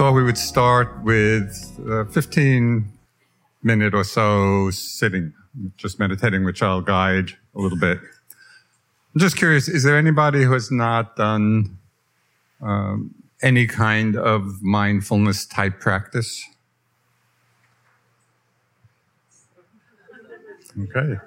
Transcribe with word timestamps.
Thought 0.00 0.14
we 0.14 0.22
would 0.22 0.38
start 0.38 1.04
with 1.04 1.78
a 1.86 2.06
15 2.06 2.90
minute 3.62 3.94
or 3.94 4.02
so 4.02 4.70
sitting, 4.70 5.34
just 5.76 5.98
meditating, 5.98 6.42
which 6.42 6.62
I'll 6.62 6.80
guide 6.80 7.32
a 7.54 7.60
little 7.60 7.76
bit. 7.76 7.98
I'm 7.98 9.20
just 9.20 9.36
curious, 9.36 9.68
is 9.68 9.82
there 9.82 9.98
anybody 9.98 10.42
who 10.44 10.54
has 10.54 10.70
not 10.70 11.16
done 11.16 11.76
um, 12.62 13.14
any 13.42 13.66
kind 13.66 14.16
of 14.16 14.62
mindfulness 14.62 15.44
type 15.44 15.80
practice? 15.80 16.46
Okay. 20.78 21.18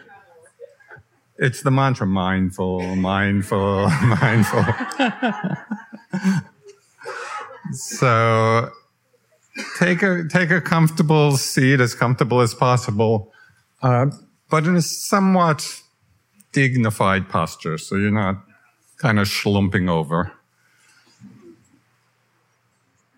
It's 1.40 1.62
the 1.62 1.70
mantra 1.70 2.06
mindful, 2.06 2.96
mindful, 2.96 3.88
mindful. 4.02 4.64
so 7.72 8.70
take 9.78 10.02
a, 10.02 10.24
take 10.28 10.50
a 10.50 10.60
comfortable 10.60 11.36
seat, 11.36 11.80
as 11.80 11.94
comfortable 11.94 12.40
as 12.40 12.54
possible, 12.54 13.32
uh, 13.82 14.06
but 14.50 14.66
in 14.66 14.74
a 14.74 14.82
somewhat 14.82 15.80
dignified 16.50 17.28
posture. 17.28 17.78
So 17.78 17.94
you're 17.94 18.10
not 18.10 18.42
kind 18.96 19.20
of 19.20 19.28
schlumping 19.28 19.88
over, 19.88 20.32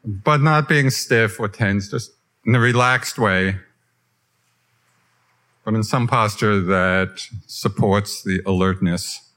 but 0.05 0.43
not 0.43 0.69
being 0.69 0.91
stiff 0.91 1.41
or 1.41 1.49
tense, 1.49 1.91
just 1.91 2.13
in 2.45 2.55
a 2.55 2.61
relaxed 2.61 3.19
way 3.19 3.57
but 5.71 5.77
in 5.77 5.85
some 5.85 6.09
posture 6.09 6.61
that 6.61 7.21
supports 7.47 8.25
the 8.25 8.43
alertness. 8.45 9.31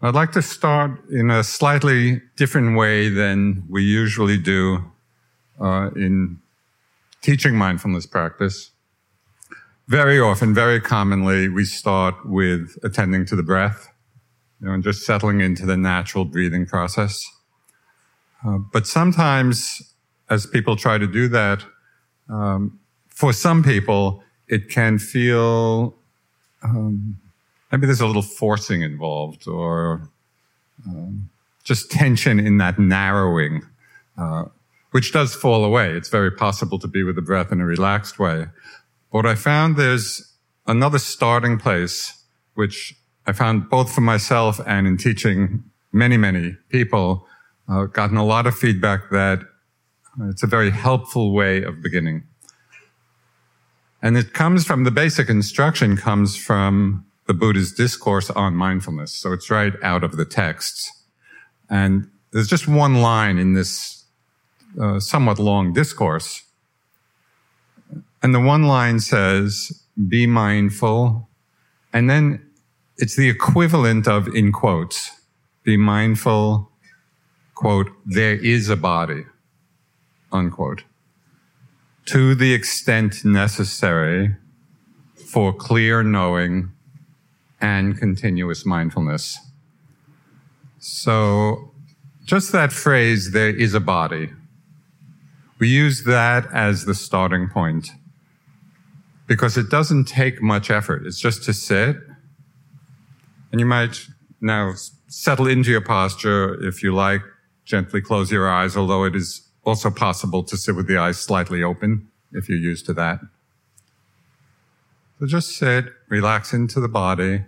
I'd 0.00 0.14
like 0.14 0.32
to 0.32 0.40
start 0.40 0.92
in 1.10 1.30
a 1.30 1.44
slightly 1.44 2.22
different 2.36 2.78
way 2.78 3.10
than 3.10 3.64
we 3.68 3.82
usually 3.82 4.38
do 4.38 4.82
uh, 5.60 5.90
in 5.94 6.38
teaching 7.20 7.54
mindfulness 7.54 8.06
practice. 8.06 8.70
Very 9.88 10.18
often, 10.18 10.54
very 10.54 10.80
commonly, 10.80 11.50
we 11.50 11.66
start 11.66 12.14
with 12.24 12.78
attending 12.82 13.26
to 13.26 13.36
the 13.36 13.42
breath, 13.42 13.92
you 14.58 14.68
know, 14.68 14.72
and 14.72 14.82
just 14.82 15.04
settling 15.04 15.42
into 15.42 15.66
the 15.66 15.76
natural 15.76 16.24
breathing 16.24 16.64
process. 16.64 17.22
Uh, 18.42 18.56
but 18.72 18.86
sometimes, 18.86 19.82
as 20.30 20.46
people 20.46 20.76
try 20.76 20.96
to 20.96 21.06
do 21.06 21.28
that, 21.28 21.62
um, 22.30 22.78
for 23.08 23.32
some 23.32 23.62
people, 23.62 24.22
it 24.48 24.68
can 24.68 24.98
feel 24.98 25.94
um, 26.62 27.16
maybe 27.70 27.86
there's 27.86 28.00
a 28.00 28.06
little 28.06 28.22
forcing 28.22 28.82
involved 28.82 29.46
or 29.46 30.08
um, 30.86 31.28
just 31.64 31.90
tension 31.90 32.38
in 32.40 32.58
that 32.58 32.78
narrowing, 32.78 33.62
uh, 34.16 34.44
which 34.90 35.12
does 35.12 35.34
fall 35.34 35.64
away. 35.64 35.90
It's 35.92 36.08
very 36.08 36.30
possible 36.30 36.78
to 36.78 36.88
be 36.88 37.02
with 37.02 37.16
the 37.16 37.22
breath 37.22 37.52
in 37.52 37.60
a 37.60 37.64
relaxed 37.64 38.18
way. 38.18 38.46
But 39.12 39.26
I 39.26 39.34
found 39.34 39.76
there's 39.76 40.32
another 40.66 40.98
starting 40.98 41.58
place, 41.58 42.24
which 42.54 42.94
I 43.26 43.32
found 43.32 43.68
both 43.68 43.92
for 43.92 44.00
myself 44.00 44.60
and 44.66 44.86
in 44.86 44.96
teaching 44.96 45.64
many, 45.92 46.16
many 46.16 46.56
people, 46.68 47.26
uh, 47.68 47.84
gotten 47.84 48.16
a 48.16 48.24
lot 48.24 48.46
of 48.46 48.56
feedback 48.56 49.10
that 49.10 49.40
it's 50.22 50.42
a 50.42 50.46
very 50.46 50.70
helpful 50.70 51.32
way 51.32 51.62
of 51.62 51.82
beginning. 51.82 52.24
And 54.02 54.16
it 54.16 54.32
comes 54.32 54.64
from 54.64 54.84
the 54.84 54.90
basic 54.90 55.28
instruction 55.28 55.96
comes 55.96 56.36
from 56.36 57.04
the 57.26 57.34
Buddha's 57.34 57.72
discourse 57.72 58.30
on 58.30 58.54
mindfulness. 58.54 59.12
So 59.12 59.32
it's 59.32 59.50
right 59.50 59.74
out 59.82 60.02
of 60.02 60.16
the 60.16 60.24
texts. 60.24 60.90
And 61.68 62.10
there's 62.32 62.48
just 62.48 62.66
one 62.66 63.02
line 63.02 63.38
in 63.38 63.54
this 63.54 64.04
uh, 64.80 65.00
somewhat 65.00 65.38
long 65.38 65.72
discourse. 65.72 66.42
And 68.22 68.34
the 68.34 68.40
one 68.40 68.64
line 68.64 69.00
says, 69.00 69.84
be 70.08 70.26
mindful. 70.26 71.28
And 71.92 72.08
then 72.08 72.50
it's 72.96 73.16
the 73.16 73.28
equivalent 73.28 74.06
of 74.06 74.28
in 74.28 74.52
quotes, 74.52 75.10
be 75.64 75.76
mindful, 75.76 76.70
quote, 77.54 77.90
there 78.06 78.34
is 78.34 78.68
a 78.68 78.76
body, 78.76 79.24
unquote 80.32 80.84
to 82.06 82.34
the 82.34 82.52
extent 82.52 83.24
necessary 83.24 84.34
for 85.14 85.52
clear 85.52 86.02
knowing 86.02 86.72
and 87.60 87.96
continuous 87.98 88.66
mindfulness. 88.66 89.38
So 90.78 91.72
just 92.24 92.52
that 92.52 92.72
phrase, 92.72 93.32
there 93.32 93.50
is 93.50 93.74
a 93.74 93.80
body. 93.80 94.30
We 95.58 95.68
use 95.68 96.04
that 96.04 96.52
as 96.52 96.84
the 96.84 96.94
starting 96.94 97.48
point 97.48 97.90
because 99.26 99.56
it 99.56 99.70
doesn't 99.70 100.06
take 100.06 100.42
much 100.42 100.70
effort. 100.70 101.06
It's 101.06 101.20
just 101.20 101.44
to 101.44 101.52
sit 101.52 101.96
and 103.52 103.60
you 103.60 103.66
might 103.66 104.06
now 104.40 104.72
settle 105.06 105.46
into 105.46 105.70
your 105.70 105.80
posture 105.80 106.60
if 106.66 106.82
you 106.82 106.94
like, 106.94 107.22
gently 107.64 108.00
close 108.00 108.32
your 108.32 108.48
eyes, 108.50 108.76
although 108.76 109.04
it 109.04 109.14
is 109.14 109.49
also 109.64 109.90
possible 109.90 110.42
to 110.44 110.56
sit 110.56 110.74
with 110.74 110.86
the 110.86 110.96
eyes 110.96 111.18
slightly 111.18 111.62
open 111.62 112.08
if 112.32 112.48
you're 112.48 112.58
used 112.58 112.86
to 112.86 112.94
that. 112.94 113.20
So 115.18 115.26
just 115.26 115.56
sit, 115.56 115.86
relax 116.08 116.52
into 116.52 116.80
the 116.80 116.88
body. 116.88 117.44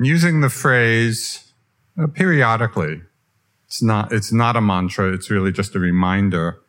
Using 0.00 0.40
the 0.40 0.48
phrase 0.48 1.52
uh, 1.98 2.08
periodically. 2.08 3.02
It's 3.66 3.82
not, 3.82 4.12
it's 4.12 4.32
not 4.32 4.56
a 4.56 4.60
mantra. 4.60 5.12
It's 5.12 5.30
really 5.30 5.52
just 5.52 5.74
a 5.76 5.78
reminder. 5.78 6.60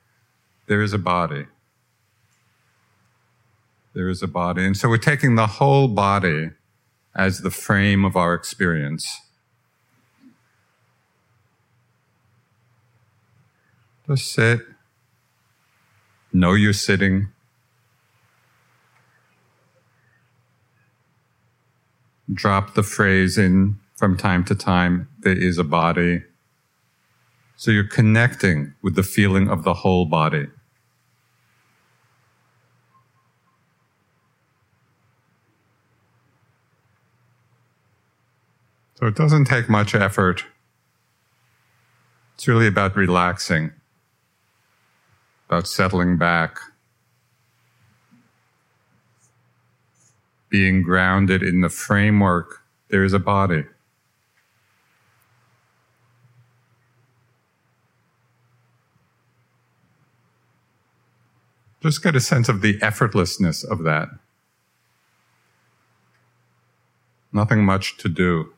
There 0.67 0.81
is 0.81 0.93
a 0.93 0.99
body. 0.99 1.45
There 3.93 4.09
is 4.09 4.21
a 4.21 4.27
body. 4.27 4.65
And 4.65 4.77
so 4.77 4.89
we're 4.89 4.97
taking 4.97 5.35
the 5.35 5.47
whole 5.47 5.87
body 5.87 6.51
as 7.15 7.39
the 7.41 7.51
frame 7.51 8.05
of 8.05 8.15
our 8.15 8.33
experience. 8.33 9.21
Just 14.07 14.33
sit, 14.33 14.59
know 16.31 16.53
you're 16.53 16.73
sitting. 16.73 17.29
Drop 22.31 22.75
the 22.75 22.83
phrase 22.83 23.37
in 23.37 23.79
from 23.95 24.17
time 24.17 24.43
to 24.43 24.55
time, 24.55 25.07
there 25.19 25.37
is 25.37 25.57
a 25.57 25.63
body. 25.63 26.23
So 27.55 27.71
you're 27.71 27.87
connecting 27.87 28.73
with 28.81 28.95
the 28.95 29.03
feeling 29.03 29.49
of 29.49 29.63
the 29.63 29.73
whole 29.73 30.05
body. 30.05 30.47
So 38.99 39.07
it 39.07 39.15
doesn't 39.15 39.45
take 39.45 39.69
much 39.69 39.95
effort. 39.95 40.45
It's 42.35 42.47
really 42.47 42.67
about 42.67 42.95
relaxing, 42.95 43.71
about 45.47 45.67
settling 45.67 46.17
back, 46.17 46.59
being 50.49 50.81
grounded 50.81 51.43
in 51.43 51.61
the 51.61 51.69
framework. 51.69 52.61
There 52.89 53.03
is 53.03 53.13
a 53.13 53.19
body. 53.19 53.65
Just 61.81 62.01
get 62.01 62.15
a 62.15 62.19
sense 62.19 62.49
of 62.49 62.61
the 62.61 62.79
effortlessness 62.79 63.63
of 63.63 63.83
that. 63.83 64.09
Nothing 67.31 67.63
much 67.63 67.97
to 67.97 68.09
do. 68.09 68.54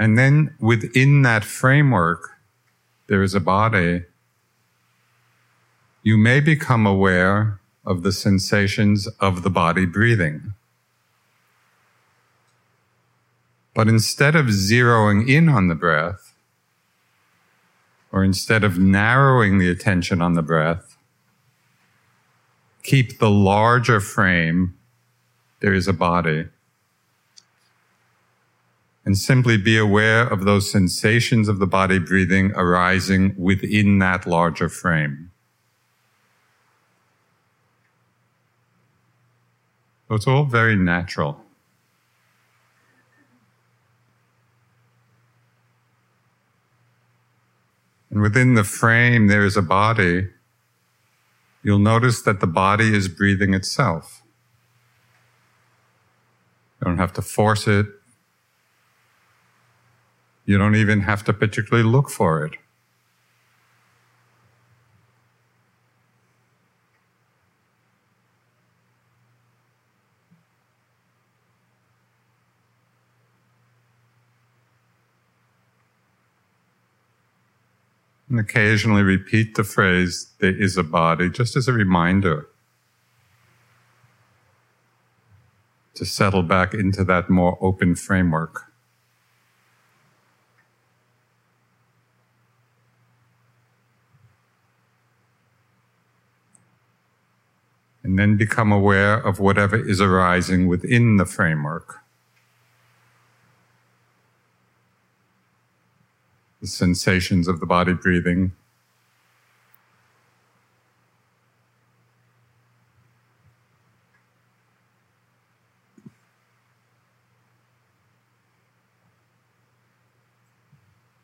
And 0.00 0.16
then 0.16 0.54
within 0.58 1.20
that 1.22 1.44
framework, 1.44 2.30
there 3.06 3.22
is 3.22 3.34
a 3.34 3.40
body. 3.40 4.04
You 6.02 6.16
may 6.16 6.40
become 6.40 6.86
aware 6.86 7.60
of 7.84 8.02
the 8.02 8.10
sensations 8.10 9.08
of 9.20 9.42
the 9.42 9.50
body 9.50 9.84
breathing. 9.84 10.54
But 13.74 13.88
instead 13.88 14.34
of 14.34 14.46
zeroing 14.46 15.28
in 15.28 15.50
on 15.50 15.68
the 15.68 15.74
breath, 15.74 16.32
or 18.10 18.24
instead 18.24 18.64
of 18.64 18.78
narrowing 18.78 19.58
the 19.58 19.68
attention 19.68 20.22
on 20.22 20.32
the 20.32 20.42
breath, 20.42 20.96
keep 22.82 23.18
the 23.18 23.30
larger 23.30 24.00
frame, 24.00 24.78
there 25.60 25.74
is 25.74 25.86
a 25.86 25.92
body 25.92 26.46
and 29.10 29.18
simply 29.18 29.56
be 29.56 29.76
aware 29.76 30.22
of 30.22 30.44
those 30.44 30.70
sensations 30.70 31.48
of 31.48 31.58
the 31.58 31.66
body 31.66 31.98
breathing 31.98 32.52
arising 32.54 33.34
within 33.36 33.98
that 33.98 34.24
larger 34.24 34.68
frame. 34.68 35.32
So 40.06 40.14
it's 40.14 40.28
all 40.28 40.44
very 40.44 40.76
natural. 40.76 41.40
And 48.10 48.22
within 48.22 48.54
the 48.54 48.62
frame, 48.62 49.26
there 49.26 49.44
is 49.44 49.56
a 49.56 49.62
body. 49.62 50.28
You'll 51.64 51.80
notice 51.80 52.22
that 52.22 52.38
the 52.38 52.46
body 52.46 52.94
is 52.94 53.08
breathing 53.08 53.54
itself. 53.54 54.22
You 56.80 56.84
don't 56.84 56.98
have 56.98 57.12
to 57.14 57.22
force 57.22 57.66
it. 57.66 57.86
You 60.44 60.58
don't 60.58 60.76
even 60.76 61.02
have 61.02 61.24
to 61.24 61.32
particularly 61.32 61.88
look 61.88 62.10
for 62.10 62.44
it. 62.44 62.56
And 78.28 78.38
occasionally 78.38 79.02
repeat 79.02 79.56
the 79.56 79.64
phrase, 79.64 80.30
there 80.38 80.54
is 80.56 80.76
a 80.76 80.84
body, 80.84 81.28
just 81.28 81.56
as 81.56 81.66
a 81.66 81.72
reminder 81.72 82.46
to 85.94 86.06
settle 86.06 86.44
back 86.44 86.72
into 86.72 87.04
that 87.04 87.28
more 87.28 87.58
open 87.60 87.94
framework. 87.96 88.69
And 98.10 98.18
then 98.18 98.36
become 98.36 98.72
aware 98.72 99.14
of 99.14 99.38
whatever 99.38 99.76
is 99.76 100.00
arising 100.00 100.66
within 100.66 101.16
the 101.16 101.24
framework. 101.24 102.00
The 106.60 106.66
sensations 106.66 107.46
of 107.46 107.60
the 107.60 107.66
body 107.66 107.92
breathing. 107.92 108.50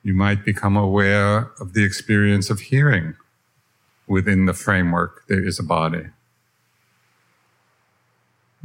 You 0.05 0.15
might 0.15 0.45
become 0.45 0.77
aware 0.77 1.51
of 1.59 1.73
the 1.73 1.83
experience 1.83 2.49
of 2.49 2.61
hearing 2.61 3.17
within 4.07 4.45
the 4.45 4.55
framework. 4.55 5.25
There 5.27 5.45
is 5.45 5.59
a 5.59 5.65
body. 5.65 6.11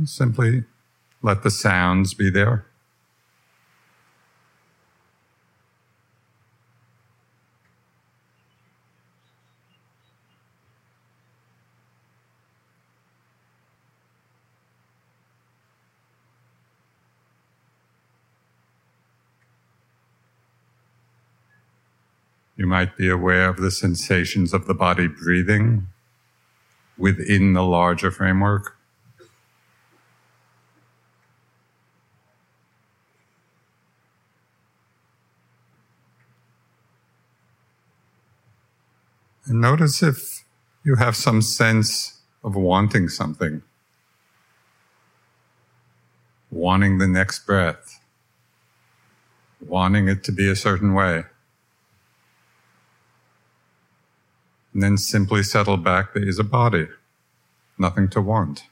Simply 0.06 0.63
let 1.21 1.44
the 1.44 1.51
sounds 1.51 2.13
be 2.13 2.30
there. 2.30 2.65
You 22.56 22.68
might 22.68 22.95
be 22.95 23.09
aware 23.09 23.49
of 23.49 23.57
the 23.57 23.71
sensations 23.71 24.54
of 24.54 24.68
the 24.68 24.76
body 24.76 25.07
breathing 25.07 25.87
within 26.97 27.54
the 27.54 27.64
larger 27.64 28.11
framework. 28.11 28.78
And 39.45 39.62
notice 39.62 40.04
if 40.04 40.44
you 40.83 40.95
have 40.95 41.16
some 41.16 41.42
sense 41.42 42.21
of 42.44 42.56
wanting 42.56 43.10
something, 43.10 43.64
wanting 46.52 46.98
the 46.98 47.07
next 47.07 47.45
breath, 47.45 48.00
wanting 49.60 50.07
it 50.07 50.24
to 50.26 50.31
be 50.31 50.50
a 50.50 50.56
certain 50.56 50.94
way. 50.94 51.24
And 54.74 54.83
then 54.83 54.98
simply 54.98 55.44
settle 55.44 55.78
back 55.78 56.14
there 56.14 56.28
is 56.28 56.40
a 56.40 56.44
body, 56.44 56.88
nothing 57.78 58.10
to 58.10 58.21
want. 58.21 58.64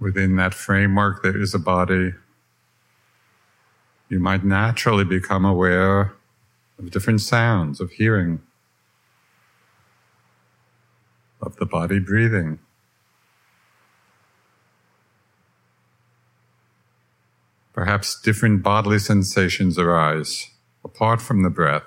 Within 0.00 0.36
that 0.36 0.54
framework, 0.54 1.22
there 1.22 1.40
is 1.40 1.54
a 1.54 1.58
body. 1.58 2.14
You 4.08 4.18
might 4.18 4.44
naturally 4.44 5.04
become 5.04 5.44
aware 5.44 6.14
of 6.78 6.90
different 6.90 7.20
sounds, 7.20 7.80
of 7.80 7.92
hearing, 7.92 8.40
of 11.40 11.56
the 11.56 11.66
body 11.66 12.00
breathing. 12.00 12.58
Perhaps 17.72 18.20
different 18.20 18.62
bodily 18.62 18.98
sensations 18.98 19.78
arise 19.78 20.50
apart 20.84 21.22
from 21.22 21.42
the 21.42 21.50
breath 21.50 21.84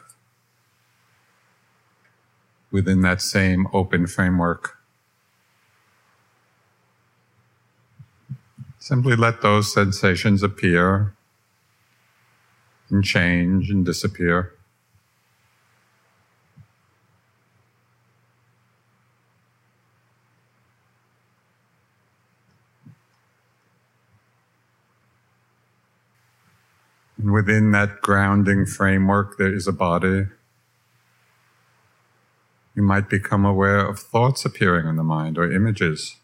within 2.71 3.01
that 3.01 3.21
same 3.21 3.67
open 3.73 4.07
framework. 4.07 4.77
Simply 8.83 9.15
let 9.15 9.41
those 9.41 9.73
sensations 9.73 10.43
appear. 10.43 11.13
and 12.89 13.01
change 13.01 13.69
and 13.69 13.85
disappear. 13.85 14.55
And 27.17 27.31
within 27.31 27.71
that 27.71 28.01
grounding 28.01 28.65
framework, 28.65 29.37
there 29.37 29.55
is 29.55 29.65
a 29.65 29.71
body. 29.71 30.25
You 32.75 32.83
might 32.83 33.09
become 33.09 33.45
aware 33.45 33.79
of 33.79 33.97
thoughts 33.97 34.43
appearing 34.43 34.87
in 34.87 34.97
the 34.97 35.03
mind 35.03 35.37
or 35.37 35.49
images. 35.49 36.17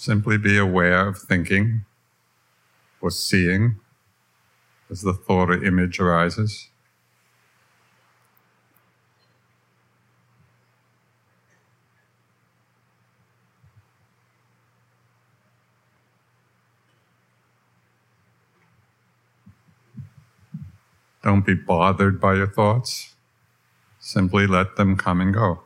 Simply 0.00 0.38
be 0.38 0.56
aware 0.56 1.08
of 1.08 1.18
thinking 1.18 1.84
or 3.00 3.10
seeing 3.10 3.80
as 4.88 5.02
the 5.02 5.12
thought 5.12 5.50
or 5.50 5.64
image 5.64 5.98
arises. 5.98 6.68
Don't 21.24 21.44
be 21.44 21.54
bothered 21.54 22.20
by 22.20 22.36
your 22.36 22.46
thoughts. 22.46 23.16
Simply 23.98 24.46
let 24.46 24.76
them 24.76 24.96
come 24.96 25.20
and 25.20 25.34
go. 25.34 25.64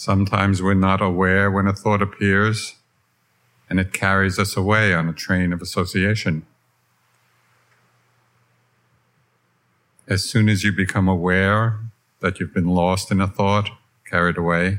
Sometimes 0.00 0.62
we're 0.62 0.74
not 0.74 1.02
aware 1.02 1.50
when 1.50 1.66
a 1.66 1.72
thought 1.72 2.00
appears 2.00 2.76
and 3.68 3.80
it 3.80 3.92
carries 3.92 4.38
us 4.38 4.56
away 4.56 4.94
on 4.94 5.08
a 5.08 5.12
train 5.12 5.52
of 5.52 5.60
association. 5.60 6.46
As 10.06 10.22
soon 10.22 10.48
as 10.48 10.62
you 10.62 10.70
become 10.70 11.08
aware 11.08 11.80
that 12.20 12.38
you've 12.38 12.54
been 12.54 12.68
lost 12.68 13.10
in 13.10 13.20
a 13.20 13.26
thought, 13.26 13.70
carried 14.08 14.38
away. 14.38 14.78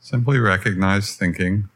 Simply 0.00 0.40
recognize 0.40 1.14
thinking 1.14 1.68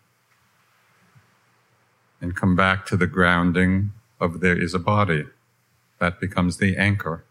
and 2.20 2.34
come 2.34 2.56
back 2.56 2.84
to 2.86 2.96
the 2.96 3.06
grounding 3.06 3.92
of 4.20 4.40
there 4.40 4.60
is 4.60 4.74
a 4.74 4.80
body. 4.80 5.26
That 6.00 6.18
becomes 6.18 6.56
the 6.56 6.76
anchor. 6.76 7.24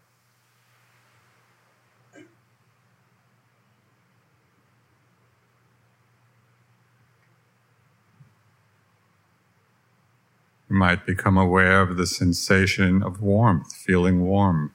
Might 10.74 11.06
become 11.06 11.38
aware 11.38 11.80
of 11.80 11.96
the 11.96 12.06
sensation 12.06 13.02
of 13.02 13.22
warmth, 13.22 13.74
feeling 13.74 14.22
warm 14.22 14.72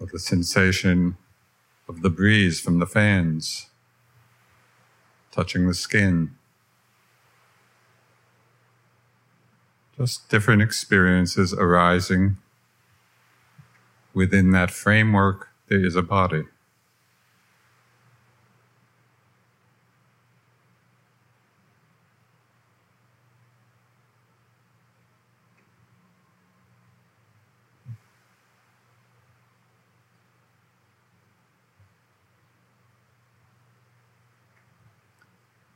of 0.00 0.10
the 0.10 0.18
sensation 0.18 1.16
of 1.88 2.02
the 2.02 2.10
breeze 2.10 2.60
from 2.60 2.78
the 2.78 2.86
fans 2.86 3.70
touching 5.30 5.66
the 5.66 5.74
skin. 5.74 6.32
Just 9.96 10.28
different 10.28 10.62
experiences 10.62 11.52
arising 11.52 12.36
within 14.14 14.50
that 14.52 14.70
framework, 14.70 15.48
there 15.68 15.84
is 15.84 15.96
a 15.96 16.02
body. 16.02 16.44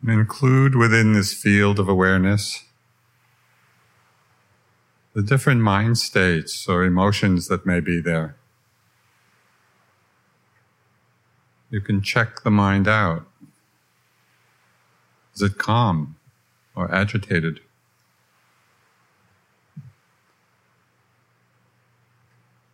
And 0.03 0.11
include 0.11 0.75
within 0.75 1.13
this 1.13 1.33
field 1.33 1.79
of 1.79 1.89
awareness 1.89 2.65
the 5.15 5.23
different 5.23 5.61
mind 5.61 5.99
states 5.99 6.67
or 6.69 6.85
emotions 6.85 7.47
that 7.49 7.67
may 7.67 7.81
be 7.81 8.01
there. 8.01 8.35
You 11.71 11.81
can 11.81 12.03
check 12.03 12.43
the 12.43 12.51
mind 12.51 12.89
out. 12.89 13.27
Is 15.35 15.43
it 15.43 15.59
calm 15.59 16.17
or 16.75 16.93
agitated? 16.93 17.61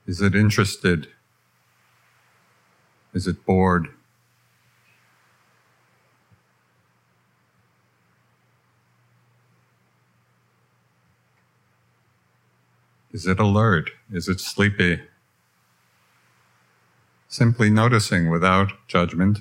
Is 0.06 0.22
it 0.22 0.34
interested? 0.34 1.08
Is 3.12 3.26
it 3.26 3.44
bored? 3.44 3.88
Is 13.10 13.26
it 13.26 13.40
alert? 13.40 13.90
Is 14.12 14.28
it 14.28 14.38
sleepy? 14.38 15.00
Simply 17.26 17.70
noticing 17.70 18.28
without 18.28 18.72
judgment. 18.86 19.38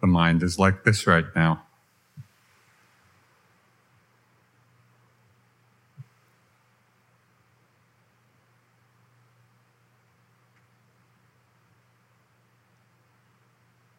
The 0.00 0.06
mind 0.06 0.42
is 0.42 0.58
like 0.58 0.84
this 0.84 1.06
right 1.06 1.26
now. 1.34 1.62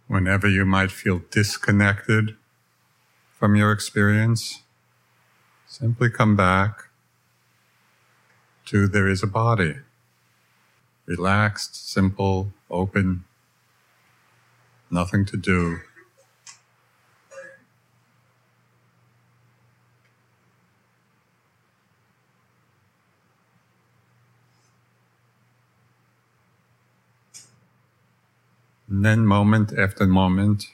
Whenever 0.07 0.47
you 0.47 0.65
might 0.65 0.89
feel 0.89 1.21
disconnected 1.29 2.35
from 3.37 3.55
your 3.55 3.71
experience, 3.71 4.63
Simply 5.69 6.09
come 6.09 6.37
back 6.37 6.87
to 8.67 8.87
there 8.87 9.09
is 9.09 9.21
a 9.21 9.27
body. 9.27 9.75
Relaxed, 11.05 11.91
simple, 11.91 12.53
open, 12.69 13.25
nothing 14.89 15.25
to 15.25 15.35
do. 15.35 15.79
And 28.89 29.03
then, 29.03 29.25
moment 29.25 29.77
after 29.77 30.07
moment, 30.07 30.67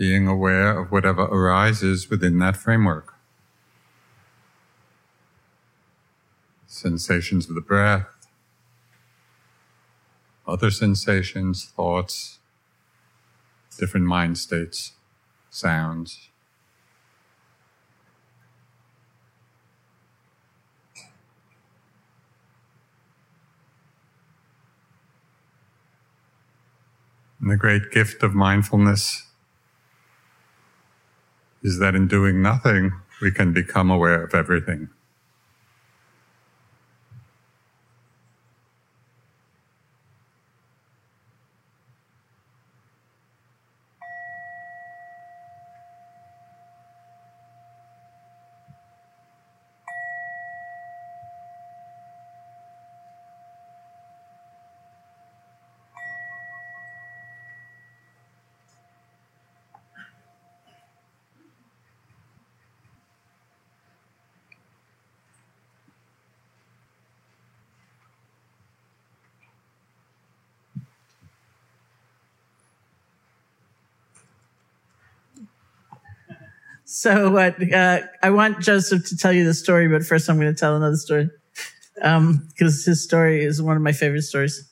being 0.00 0.26
aware 0.26 0.78
of 0.80 0.90
whatever 0.90 1.24
arises 1.24 2.08
within 2.08 2.38
that 2.38 2.56
framework. 2.56 3.12
Sensations 6.66 7.50
of 7.50 7.54
the 7.54 7.60
breath, 7.60 8.08
other 10.48 10.70
sensations, 10.70 11.66
thoughts, 11.66 12.38
different 13.78 14.06
mind 14.06 14.38
states, 14.38 14.92
sounds. 15.50 16.30
And 27.38 27.50
the 27.50 27.58
great 27.58 27.90
gift 27.90 28.22
of 28.22 28.34
mindfulness 28.34 29.29
is 31.62 31.78
that 31.78 31.94
in 31.94 32.08
doing 32.08 32.42
nothing, 32.42 32.92
we 33.20 33.30
can 33.30 33.52
become 33.52 33.90
aware 33.90 34.22
of 34.22 34.34
everything. 34.34 34.88
So 76.92 77.30
what, 77.30 77.72
uh, 77.72 78.00
I 78.20 78.30
want 78.30 78.58
Joseph 78.58 79.06
to 79.10 79.16
tell 79.16 79.32
you 79.32 79.44
the 79.44 79.54
story, 79.54 79.86
but 79.86 80.02
first 80.04 80.28
I'm 80.28 80.40
going 80.40 80.52
to 80.52 80.58
tell 80.58 80.74
another 80.74 80.96
story. 80.96 81.30
Um, 82.02 82.48
cause 82.58 82.84
his 82.84 83.00
story 83.00 83.44
is 83.44 83.62
one 83.62 83.76
of 83.76 83.82
my 83.82 83.92
favorite 83.92 84.22
stories 84.22 84.68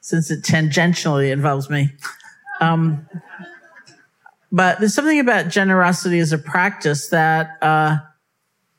since 0.00 0.30
it 0.30 0.44
tangentially 0.44 1.32
involves 1.32 1.68
me. 1.68 1.90
Um, 2.60 3.08
but 4.52 4.78
there's 4.78 4.94
something 4.94 5.18
about 5.18 5.48
generosity 5.48 6.20
as 6.20 6.32
a 6.32 6.38
practice 6.38 7.08
that, 7.08 7.60
uh, 7.60 7.98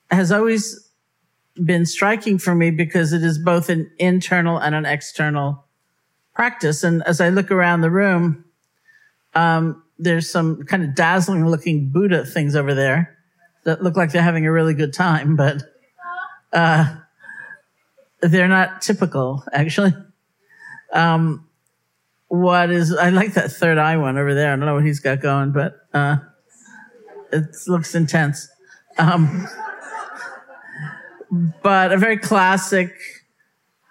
has 0.10 0.32
always 0.32 0.90
been 1.62 1.86
striking 1.86 2.38
for 2.38 2.56
me 2.56 2.72
because 2.72 3.12
it 3.12 3.24
is 3.24 3.38
both 3.38 3.68
an 3.68 3.92
internal 4.00 4.58
and 4.58 4.74
an 4.74 4.86
external 4.86 5.66
practice. 6.34 6.86
And 6.86 7.04
as 7.04 7.20
I 7.20 7.28
look 7.28 7.52
around 7.52 7.82
the 7.82 7.92
room, 7.92 8.46
um, 9.34 9.84
there's 10.00 10.30
some 10.30 10.64
kind 10.64 10.84
of 10.84 10.96
dazzling 10.96 11.46
looking 11.48 11.90
Buddha 11.90 12.26
things 12.26 12.56
over 12.56 12.74
there 12.74 13.18
that 13.66 13.84
look 13.84 13.98
like 13.98 14.12
they're 14.12 14.22
having 14.22 14.46
a 14.46 14.52
really 14.52 14.74
good 14.74 14.94
time, 14.94 15.36
but 15.36 15.62
uh, 16.54 16.96
they're 18.22 18.48
not 18.48 18.82
typical, 18.82 19.44
actually. 19.54 19.94
Um, 20.94 21.48
what 22.30 22.72
is, 22.72 22.96
I 22.96 23.10
like 23.10 23.34
that 23.34 23.52
third 23.52 23.78
eye 23.78 23.98
one 23.98 24.18
over 24.18 24.34
there. 24.34 24.54
I 24.54 24.56
don't 24.56 24.66
know 24.66 24.76
what 24.76 24.86
he's 24.86 25.00
got 25.00 25.22
going, 25.22 25.52
but 25.52 25.76
uh, 25.94 26.18
it 27.32 27.46
looks 27.68 27.94
intense. 27.94 28.48
Um, 28.98 29.48
but 31.62 31.92
a 31.92 31.98
very 31.98 32.18
classic 32.18 32.94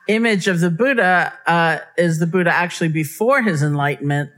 image 0.08 0.48
of 0.48 0.60
the 0.60 0.70
Buddha 0.70 1.32
uh, 1.46 1.78
is 1.96 2.18
the 2.18 2.26
Buddha 2.26 2.50
actually 2.50 2.88
before 2.88 3.42
his 3.42 3.62
enlightenment, 3.62 4.30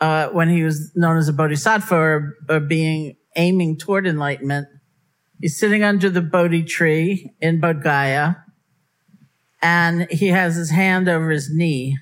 uh, 0.00 0.28
when 0.28 0.48
he 0.48 0.62
was 0.62 0.92
known 0.94 1.16
as 1.16 1.28
a 1.28 1.32
bodhisattva 1.32 1.94
or, 1.94 2.36
or, 2.48 2.60
being 2.60 3.16
aiming 3.36 3.76
toward 3.76 4.06
enlightenment. 4.06 4.66
He's 5.40 5.58
sitting 5.58 5.82
under 5.82 6.10
the 6.10 6.22
Bodhi 6.22 6.62
tree 6.62 7.32
in 7.40 7.60
Bodh 7.60 7.82
Gaya, 7.82 8.36
and 9.62 10.10
he 10.10 10.28
has 10.28 10.56
his 10.56 10.70
hand 10.70 11.08
over 11.08 11.30
his 11.30 11.50
knee. 11.52 11.96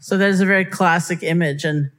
So 0.00 0.16
there's 0.16 0.40
a 0.40 0.46
very 0.46 0.64
classic 0.64 1.22
image, 1.22 1.64
and 1.64 1.90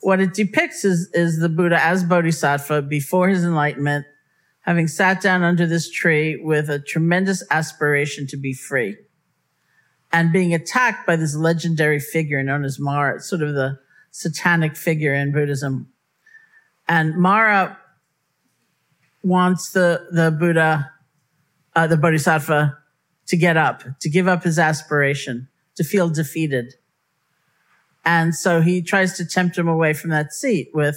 what 0.00 0.20
it 0.20 0.34
depicts 0.34 0.84
is, 0.84 1.10
is 1.14 1.38
the 1.38 1.48
Buddha 1.48 1.82
as 1.82 2.04
bodhisattva 2.04 2.82
before 2.82 3.28
his 3.28 3.44
enlightenment 3.44 4.06
having 4.64 4.88
sat 4.88 5.20
down 5.20 5.42
under 5.42 5.66
this 5.66 5.90
tree 5.90 6.40
with 6.42 6.70
a 6.70 6.78
tremendous 6.78 7.42
aspiration 7.50 8.26
to 8.26 8.36
be 8.36 8.54
free 8.54 8.96
and 10.10 10.32
being 10.32 10.54
attacked 10.54 11.06
by 11.06 11.16
this 11.16 11.34
legendary 11.36 12.00
figure 12.00 12.42
known 12.42 12.64
as 12.64 12.78
Mara, 12.78 13.16
It's 13.16 13.28
sort 13.28 13.42
of 13.42 13.54
the 13.54 13.78
satanic 14.14 14.76
figure 14.76 15.12
in 15.12 15.32
Buddhism. 15.32 15.88
And 16.86 17.16
Mara 17.16 17.76
wants 19.24 19.72
the, 19.72 20.06
the 20.12 20.30
Buddha, 20.30 20.92
uh, 21.74 21.88
the 21.88 21.96
Bodhisattva 21.96 22.78
to 23.26 23.36
get 23.36 23.56
up, 23.56 23.82
to 24.00 24.08
give 24.08 24.28
up 24.28 24.44
his 24.44 24.56
aspiration, 24.56 25.48
to 25.74 25.82
feel 25.82 26.08
defeated. 26.08 26.74
And 28.04 28.36
so 28.36 28.60
he 28.60 28.82
tries 28.82 29.16
to 29.16 29.26
tempt 29.26 29.58
him 29.58 29.66
away 29.66 29.94
from 29.94 30.10
that 30.10 30.32
seat 30.32 30.70
with, 30.72 30.96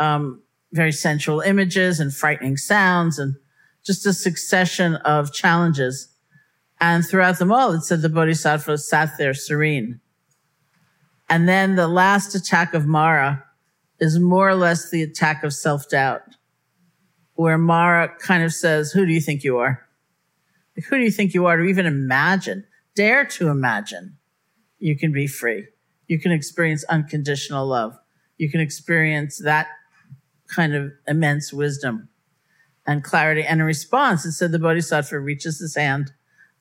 um, 0.00 0.42
very 0.72 0.92
sensual 0.92 1.40
images 1.40 2.00
and 2.00 2.12
frightening 2.12 2.56
sounds 2.56 3.20
and 3.20 3.36
just 3.84 4.04
a 4.06 4.12
succession 4.12 4.96
of 4.96 5.32
challenges. 5.32 6.08
And 6.80 7.06
throughout 7.06 7.38
them 7.38 7.52
all, 7.52 7.72
it 7.74 7.82
said 7.82 8.02
the 8.02 8.08
Bodhisattva 8.08 8.76
sat 8.78 9.16
there 9.18 9.34
serene. 9.34 10.00
And 11.28 11.48
then 11.48 11.76
the 11.76 11.88
last 11.88 12.34
attack 12.34 12.74
of 12.74 12.86
Mara 12.86 13.44
is 14.00 14.18
more 14.18 14.48
or 14.48 14.54
less 14.54 14.90
the 14.90 15.02
attack 15.02 15.44
of 15.44 15.52
self 15.52 15.88
doubt, 15.88 16.22
where 17.34 17.58
Mara 17.58 18.14
kind 18.18 18.42
of 18.42 18.52
says, 18.52 18.92
Who 18.92 19.04
do 19.04 19.12
you 19.12 19.20
think 19.20 19.44
you 19.44 19.58
are? 19.58 19.84
who 20.88 20.96
do 20.96 21.02
you 21.02 21.10
think 21.10 21.34
you 21.34 21.46
are 21.46 21.56
to 21.56 21.64
even 21.64 21.86
imagine, 21.86 22.64
dare 22.94 23.24
to 23.24 23.48
imagine 23.48 24.16
you 24.78 24.96
can 24.96 25.12
be 25.12 25.26
free? 25.26 25.66
You 26.06 26.20
can 26.20 26.32
experience 26.32 26.84
unconditional 26.84 27.66
love. 27.66 27.98
You 28.36 28.50
can 28.50 28.60
experience 28.60 29.40
that 29.42 29.66
kind 30.48 30.74
of 30.74 30.92
immense 31.06 31.52
wisdom 31.52 32.08
and 32.86 33.04
clarity. 33.04 33.42
And 33.42 33.60
in 33.60 33.66
response, 33.66 34.24
it 34.24 34.32
said 34.32 34.52
the 34.52 34.58
Bodhisattva 34.58 35.18
reaches 35.18 35.58
his 35.58 35.76
hand 35.76 36.12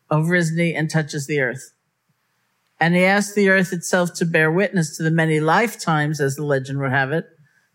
over 0.10 0.36
his 0.36 0.52
knee 0.52 0.74
and 0.74 0.90
touches 0.90 1.28
the 1.28 1.40
earth. 1.40 1.72
And 2.80 2.96
he 2.96 3.04
asked 3.04 3.36
the 3.36 3.50
earth 3.50 3.74
itself 3.74 4.14
to 4.16 4.26
bear 4.26 4.52
witness 4.52 4.96
to 4.98 5.04
the 5.04 5.12
many 5.12 5.40
lifetimes, 5.40 6.22
as 6.22 6.36
the 6.36 6.46
legend 6.46 6.80
would 6.80 6.92
have 6.92 7.12
it, 7.12 7.26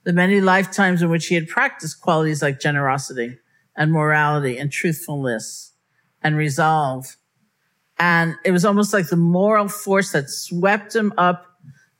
the 0.04 0.12
many 0.12 0.40
lifetimes 0.40 1.02
in 1.02 1.10
which 1.10 1.26
he 1.26 1.34
had 1.34 1.48
practiced 1.48 2.00
qualities 2.00 2.42
like 2.42 2.60
generosity 2.60 3.38
and 3.76 3.92
morality 3.92 4.58
and 4.58 4.70
truthfulness 4.70 5.72
and 6.22 6.36
resolve. 6.36 7.16
And 7.98 8.36
it 8.44 8.52
was 8.52 8.64
almost 8.64 8.92
like 8.92 9.08
the 9.08 9.16
moral 9.16 9.68
force 9.68 10.12
that 10.12 10.28
swept 10.28 10.94
him 10.94 11.12
up 11.18 11.46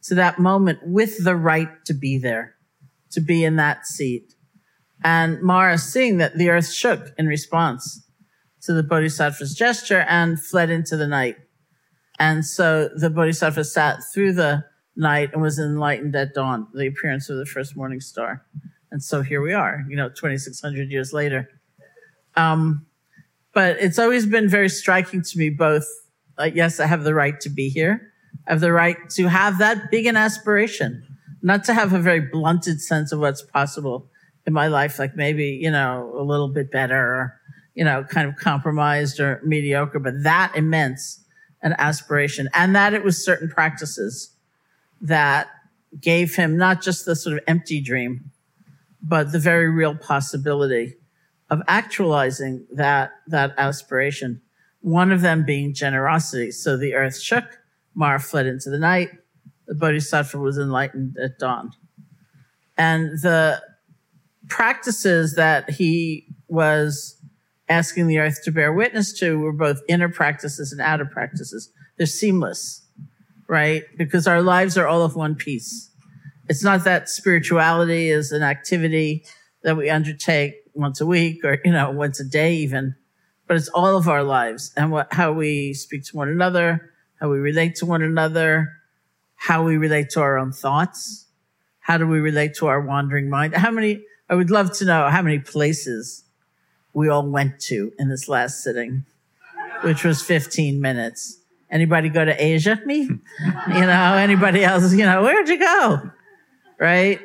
to 0.05 0.15
that 0.17 0.39
moment 0.39 0.81
with 0.83 1.23
the 1.25 1.37
right 1.37 1.85
to 1.87 1.95
be 1.95 2.19
there 2.19 2.57
to 3.13 3.21
be 3.21 3.45
in 3.45 3.57
that 3.57 3.87
seat. 3.87 4.35
And 5.05 5.41
Mara, 5.43 5.79
seeing 5.79 6.19
that 6.19 6.37
the 6.37 6.49
earth 6.49 6.73
shook 6.73 7.13
in 7.19 7.27
response 7.27 8.07
to 8.63 8.73
the 8.73 8.83
Bodhisattva's 8.83 9.55
gesture 9.55 10.05
and 10.09 10.43
fled 10.43 10.71
into 10.71 10.97
the 10.97 11.07
night. 11.07 11.37
And 12.23 12.47
so 12.47 12.89
the 12.95 13.11
Bodhisattva 13.11 13.65
sat 13.65 13.99
through 14.15 14.35
the 14.35 14.65
night 14.95 15.31
and 15.33 15.43
was 15.43 15.59
enlightened 15.59 16.15
at 16.15 16.35
dawn, 16.35 16.69
the 16.73 16.87
appearance 16.87 17.29
of 17.29 17.37
the 17.37 17.45
first 17.45 17.77
morning 17.77 18.01
star. 18.01 18.47
And 18.93 19.03
so 19.03 19.23
here 19.23 19.43
we 19.43 19.53
are, 19.53 19.85
you 19.89 19.97
know, 19.97 20.09
2,600 20.09 20.89
years 20.89 21.13
later. 21.13 21.49
Um, 22.37 22.87
but 23.53 23.77
it's 23.81 23.99
always 23.99 24.25
been 24.25 24.49
very 24.49 24.69
striking 24.69 25.23
to 25.23 25.37
me 25.37 25.51
both. 25.51 25.85
Like, 26.39 26.55
yes, 26.55 26.79
I 26.79 26.87
have 26.87 27.03
the 27.03 27.13
right 27.13 27.41
to 27.41 27.51
be 27.51 27.69
here. 27.69 28.13
I 28.47 28.53
have 28.53 28.61
the 28.61 28.73
right 28.73 28.99
to 29.17 29.27
have 29.27 29.59
that 29.59 29.91
big 29.91 30.07
an 30.07 30.17
aspiration 30.17 31.05
not 31.43 31.65
to 31.65 31.75
have 31.75 31.93
a 31.93 31.99
very 31.99 32.21
blunted 32.21 32.81
sense 32.81 33.11
of 33.11 33.19
what's 33.19 33.43
possible 33.43 34.09
in 34.47 34.53
my 34.53 34.69
life, 34.69 34.97
like 35.01 35.17
maybe, 35.17 35.59
you 35.61 35.73
know, 35.73 36.15
a 36.17 36.23
little 36.23 36.49
bit 36.49 36.71
better 36.71 37.01
or, 37.01 37.41
you 37.75 37.85
know, 37.85 38.05
kind 38.05 38.29
of 38.29 38.37
compromised 38.37 39.19
or 39.19 39.41
mediocre, 39.45 39.99
but 39.99 40.23
that 40.23 40.53
immense 40.55 41.22
an 41.63 41.75
aspiration 41.79 42.49
and 42.55 42.75
that 42.75 42.95
it 42.95 43.05
was 43.05 43.25
certain 43.25 43.49
practices 43.49 44.35
that 45.01 45.49
gave 46.01 46.35
him 46.35 46.57
not 46.57 46.83
just 46.83 47.05
the 47.05 47.15
sort 47.15 47.37
of 47.37 47.45
empty 47.47 47.81
dream, 47.81 48.31
but 49.03 49.33
the 49.33 49.39
very 49.39 49.69
real 49.69 49.95
possibility 49.95 50.97
of 51.51 51.61
actualizing 51.69 52.67
that, 52.73 53.11
that 53.27 53.53
aspiration. 53.59 54.41
One 54.81 55.13
of 55.13 55.21
them 55.21 55.45
being 55.45 55.75
generosity. 55.75 56.51
So 56.51 56.77
the 56.77 56.95
earth 56.95 57.21
shook, 57.21 57.45
Mara 57.95 58.19
fled 58.19 58.47
into 58.47 58.71
the 58.71 58.79
night, 58.79 59.11
the 59.67 59.75
bodhisattva 59.75 60.39
was 60.39 60.59
enlightened 60.59 61.17
at 61.23 61.39
dawn. 61.39 61.73
And 62.77 63.21
the 63.21 63.63
practices 64.49 65.35
that 65.35 65.71
he 65.71 66.27
was 66.49 67.22
asking 67.69 68.07
the 68.07 68.19
earth 68.19 68.43
to 68.45 68.53
bear 68.53 68.73
witness 68.73 69.13
to 69.21 69.39
were 69.39 69.53
both 69.53 69.81
inner 69.89 70.09
practices 70.09 70.73
and 70.73 70.81
outer 70.81 71.05
practices. 71.05 71.71
They're 71.97 72.07
seamless, 72.07 72.87
right? 73.49 73.85
Because 73.97 74.27
our 74.27 74.43
lives 74.43 74.77
are 74.77 74.87
all 74.87 75.03
of 75.03 75.17
one 75.17 75.35
piece. 75.35 75.91
It's 76.49 76.65
not 76.65 76.85
that 76.85 77.09
spirituality 77.09 78.11
is 78.11 78.33
an 78.33 78.43
activity 78.43 79.25
that 79.63 79.77
we 79.77 79.89
undertake 79.89 80.55
once 80.75 81.01
a 81.01 81.07
week 81.07 81.45
or, 81.45 81.59
you 81.65 81.73
know, 81.73 81.91
once 81.91 82.19
a 82.19 82.25
day 82.25 82.55
even, 82.55 82.97
but 83.47 83.57
it's 83.57 83.69
all 83.69 83.97
of 83.97 84.09
our 84.09 84.25
lives 84.25 84.73
and 84.77 84.91
what, 84.91 85.13
how 85.13 85.33
we 85.33 85.73
speak 85.73 86.05
to 86.05 86.17
one 86.17 86.29
another, 86.29 86.91
how 87.21 87.29
we 87.29 87.39
relate 87.39 87.77
to 87.77 87.87
one 87.87 88.03
another, 88.03 88.73
how 89.37 89.65
we 89.65 89.77
relate 89.77 90.11
to 90.11 90.21
our 90.21 90.39
own 90.39 90.53
thoughts. 90.53 91.27
How 91.81 91.99
do 91.99 92.07
we 92.07 92.21
relate 92.21 92.55
to 92.57 92.67
our 92.67 92.81
wandering 92.81 93.29
mind? 93.29 93.55
How 93.55 93.71
many, 93.71 94.05
I 94.29 94.37
would 94.37 94.51
love 94.51 94.73
to 94.79 94.85
know 94.85 95.09
how 95.09 95.21
many 95.21 95.41
places 95.41 96.25
we 96.95 97.09
all 97.09 97.27
went 97.27 97.59
to 97.61 97.93
in 97.99 98.09
this 98.09 98.29
last 98.29 98.63
sitting, 98.63 99.05
which 99.83 100.05
was 100.05 100.23
15 100.23 100.81
minutes. 100.81 101.39
Anybody 101.71 102.09
go 102.11 102.25
to 102.25 102.45
Asia? 102.45 102.81
Me? 102.85 102.97
you 103.03 103.11
know, 103.67 104.15
anybody 104.15 104.63
else? 104.63 104.93
You 104.93 105.07
know, 105.07 105.23
where'd 105.23 105.49
you 105.49 105.59
go? 105.59 106.11
Right? 106.79 107.21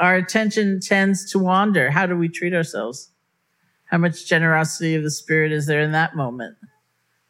Our 0.00 0.16
attention 0.16 0.80
tends 0.80 1.30
to 1.32 1.38
wander. 1.38 1.90
How 1.90 2.06
do 2.06 2.16
we 2.16 2.28
treat 2.28 2.54
ourselves? 2.54 3.10
How 3.84 3.98
much 3.98 4.26
generosity 4.26 4.94
of 4.94 5.02
the 5.02 5.10
spirit 5.10 5.52
is 5.52 5.66
there 5.66 5.82
in 5.82 5.92
that 5.92 6.16
moment? 6.16 6.56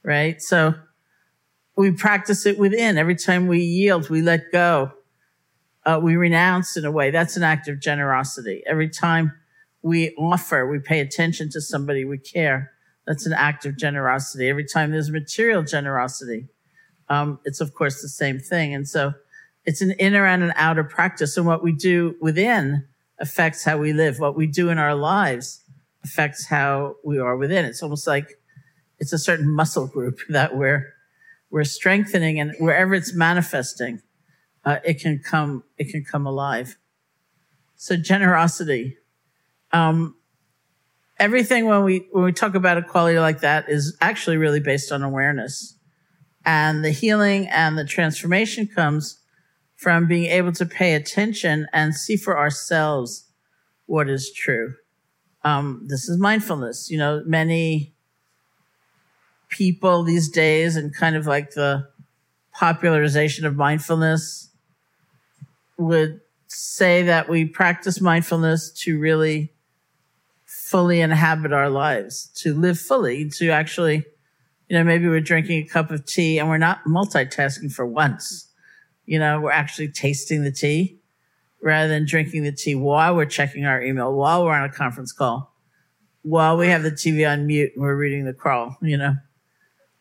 Right? 0.04 0.40
So, 0.40 0.74
we 1.76 1.90
practice 1.90 2.46
it 2.46 2.58
within. 2.58 2.98
Every 2.98 3.16
time 3.16 3.46
we 3.46 3.60
yield, 3.60 4.10
we 4.10 4.22
let 4.22 4.52
go. 4.52 4.92
Uh, 5.84 5.98
we 6.00 6.16
renounce 6.16 6.76
in 6.76 6.84
a 6.84 6.90
way. 6.90 7.10
That's 7.10 7.36
an 7.36 7.42
act 7.42 7.66
of 7.66 7.80
generosity. 7.80 8.62
Every 8.66 8.88
time 8.88 9.32
we 9.82 10.14
offer, 10.16 10.66
we 10.66 10.78
pay 10.78 11.00
attention 11.00 11.50
to 11.50 11.60
somebody, 11.60 12.04
we 12.04 12.18
care. 12.18 12.72
That's 13.06 13.26
an 13.26 13.32
act 13.32 13.66
of 13.66 13.76
generosity. 13.76 14.48
Every 14.48 14.64
time 14.64 14.92
there's 14.92 15.10
material 15.10 15.62
generosity, 15.62 16.48
um, 17.08 17.40
it's 17.44 17.60
of 17.60 17.74
course 17.74 18.00
the 18.00 18.08
same 18.08 18.38
thing. 18.38 18.74
And 18.74 18.88
so 18.88 19.14
it's 19.64 19.80
an 19.80 19.92
inner 19.92 20.24
and 20.24 20.42
an 20.42 20.52
outer 20.56 20.84
practice. 20.84 21.36
And 21.36 21.46
what 21.46 21.62
we 21.62 21.72
do 21.72 22.16
within 22.20 22.86
affects 23.18 23.64
how 23.64 23.78
we 23.78 23.92
live. 23.92 24.18
What 24.18 24.36
we 24.36 24.46
do 24.46 24.68
in 24.70 24.78
our 24.78 24.94
lives 24.94 25.62
affects 26.04 26.46
how 26.46 26.96
we 27.04 27.18
are 27.18 27.36
within. 27.36 27.64
It's 27.64 27.82
almost 27.82 28.06
like 28.06 28.40
it's 28.98 29.12
a 29.12 29.18
certain 29.18 29.50
muscle 29.50 29.86
group 29.86 30.18
that 30.28 30.56
we're 30.56 30.92
we're 31.50 31.64
strengthening, 31.64 32.40
and 32.40 32.54
wherever 32.58 32.94
it's 32.94 33.12
manifesting, 33.14 34.00
uh, 34.64 34.78
it 34.84 35.00
can 35.00 35.18
come 35.18 35.64
it 35.76 35.90
can 35.90 36.04
come 36.04 36.26
alive. 36.26 36.78
So 37.76 37.96
generosity. 37.96 38.96
Um, 39.72 40.16
everything 41.18 41.66
when 41.66 41.84
we 41.84 42.06
when 42.12 42.24
we 42.24 42.32
talk 42.32 42.54
about 42.54 42.78
equality 42.78 43.18
like 43.18 43.40
that 43.40 43.68
is 43.68 43.96
actually 44.00 44.36
really 44.36 44.60
based 44.60 44.92
on 44.92 45.02
awareness, 45.02 45.76
and 46.44 46.84
the 46.84 46.90
healing 46.90 47.48
and 47.48 47.78
the 47.78 47.84
transformation 47.84 48.66
comes 48.66 49.20
from 49.76 50.06
being 50.06 50.26
able 50.26 50.52
to 50.52 50.64
pay 50.66 50.94
attention 50.94 51.66
and 51.72 51.94
see 51.94 52.16
for 52.16 52.38
ourselves 52.38 53.26
what 53.86 54.08
is 54.08 54.32
true. 54.32 54.74
Um, 55.44 55.86
this 55.88 56.08
is 56.08 56.18
mindfulness. 56.18 56.88
You 56.90 56.98
know, 56.98 57.22
many 57.26 57.94
people 59.48 60.02
these 60.02 60.28
days 60.28 60.76
and 60.76 60.94
kind 60.94 61.16
of 61.16 61.26
like 61.26 61.50
the 61.50 61.88
popularization 62.52 63.44
of 63.44 63.56
mindfulness 63.56 64.50
would 65.78 66.20
say 66.46 67.02
that 67.02 67.28
we 67.28 67.44
practice 67.44 68.00
mindfulness 68.00 68.70
to 68.70 68.98
really 68.98 69.52
fully 70.72 71.02
inhabit 71.02 71.52
our 71.52 71.68
lives, 71.68 72.28
to 72.34 72.54
live 72.54 72.80
fully, 72.80 73.28
to 73.28 73.50
actually, 73.50 73.96
you 74.68 74.78
know, 74.78 74.82
maybe 74.82 75.06
we're 75.06 75.20
drinking 75.20 75.62
a 75.62 75.68
cup 75.68 75.90
of 75.90 76.06
tea 76.06 76.38
and 76.38 76.48
we're 76.48 76.56
not 76.56 76.82
multitasking 76.88 77.70
for 77.70 77.84
once. 77.84 78.50
You 79.04 79.18
know, 79.18 79.38
we're 79.38 79.52
actually 79.52 79.88
tasting 79.88 80.44
the 80.44 80.50
tea 80.50 80.98
rather 81.62 81.88
than 81.88 82.06
drinking 82.06 82.44
the 82.44 82.52
tea 82.52 82.74
while 82.74 83.14
we're 83.14 83.26
checking 83.26 83.66
our 83.66 83.82
email, 83.82 84.14
while 84.14 84.46
we're 84.46 84.54
on 84.54 84.64
a 84.64 84.72
conference 84.72 85.12
call, 85.12 85.54
while 86.22 86.56
we 86.56 86.68
have 86.68 86.82
the 86.82 86.90
TV 86.90 87.30
on 87.30 87.46
mute 87.46 87.72
and 87.74 87.82
we're 87.82 87.94
reading 87.94 88.24
the 88.24 88.32
crawl, 88.32 88.78
you 88.80 88.96
know. 88.96 89.16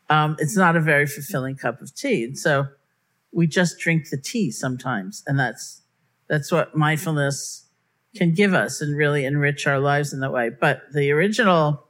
Um, 0.08 0.36
it's 0.38 0.56
not 0.56 0.74
a 0.74 0.80
very 0.80 1.06
fulfilling 1.06 1.56
cup 1.56 1.82
of 1.82 1.94
tea. 1.94 2.24
And 2.24 2.38
so 2.38 2.68
we 3.30 3.46
just 3.46 3.78
drink 3.78 4.08
the 4.08 4.16
tea 4.16 4.50
sometimes. 4.50 5.22
And 5.26 5.38
that's, 5.38 5.82
that's 6.28 6.50
what 6.50 6.74
mindfulness 6.74 7.61
can 8.14 8.34
give 8.34 8.54
us 8.54 8.80
and 8.80 8.96
really 8.96 9.24
enrich 9.24 9.66
our 9.66 9.78
lives 9.78 10.12
in 10.12 10.20
that 10.20 10.32
way. 10.32 10.50
But 10.50 10.82
the 10.92 11.10
original 11.10 11.86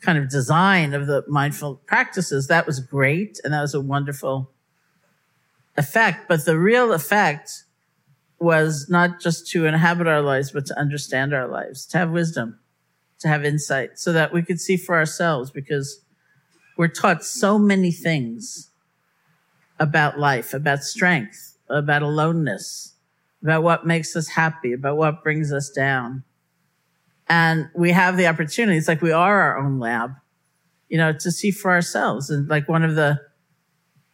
kind 0.00 0.18
of 0.18 0.28
design 0.28 0.94
of 0.94 1.06
the 1.06 1.24
mindful 1.28 1.76
practices, 1.86 2.46
that 2.48 2.66
was 2.66 2.80
great. 2.80 3.40
And 3.42 3.52
that 3.52 3.62
was 3.62 3.74
a 3.74 3.80
wonderful 3.80 4.50
effect. 5.76 6.28
But 6.28 6.44
the 6.44 6.58
real 6.58 6.92
effect 6.92 7.64
was 8.38 8.86
not 8.88 9.20
just 9.20 9.48
to 9.50 9.66
inhabit 9.66 10.06
our 10.06 10.20
lives, 10.20 10.50
but 10.50 10.66
to 10.66 10.78
understand 10.78 11.32
our 11.32 11.48
lives, 11.48 11.86
to 11.86 11.98
have 11.98 12.10
wisdom, 12.10 12.58
to 13.20 13.28
have 13.28 13.44
insight 13.44 13.98
so 13.98 14.12
that 14.12 14.32
we 14.32 14.42
could 14.42 14.60
see 14.60 14.76
for 14.76 14.96
ourselves 14.96 15.50
because 15.50 16.00
we're 16.76 16.88
taught 16.88 17.24
so 17.24 17.58
many 17.58 17.90
things 17.90 18.70
about 19.78 20.18
life, 20.18 20.52
about 20.52 20.82
strength, 20.82 21.56
about 21.68 22.02
aloneness, 22.02 22.93
about 23.44 23.62
what 23.62 23.86
makes 23.86 24.16
us 24.16 24.26
happy, 24.26 24.72
about 24.72 24.96
what 24.96 25.22
brings 25.22 25.52
us 25.52 25.68
down. 25.68 26.24
And 27.28 27.68
we 27.74 27.92
have 27.92 28.16
the 28.16 28.26
opportunity. 28.26 28.78
It's 28.78 28.88
like 28.88 29.02
we 29.02 29.12
are 29.12 29.40
our 29.42 29.58
own 29.58 29.78
lab, 29.78 30.12
you 30.88 30.96
know, 30.96 31.12
to 31.12 31.30
see 31.30 31.50
for 31.50 31.70
ourselves. 31.70 32.30
And 32.30 32.48
like 32.48 32.68
one 32.68 32.82
of 32.82 32.94
the 32.94 33.20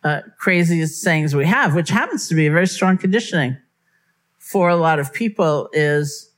uh, 0.02 0.22
craziest 0.38 1.00
sayings 1.00 1.34
we 1.34 1.46
have, 1.46 1.74
which 1.74 1.90
happens 1.90 2.28
to 2.28 2.34
be 2.34 2.48
a 2.48 2.50
very 2.50 2.66
strong 2.66 2.98
conditioning 2.98 3.56
for 4.38 4.68
a 4.68 4.76
lot 4.76 4.98
of 4.98 5.12
people 5.12 5.68
is, 5.72 6.32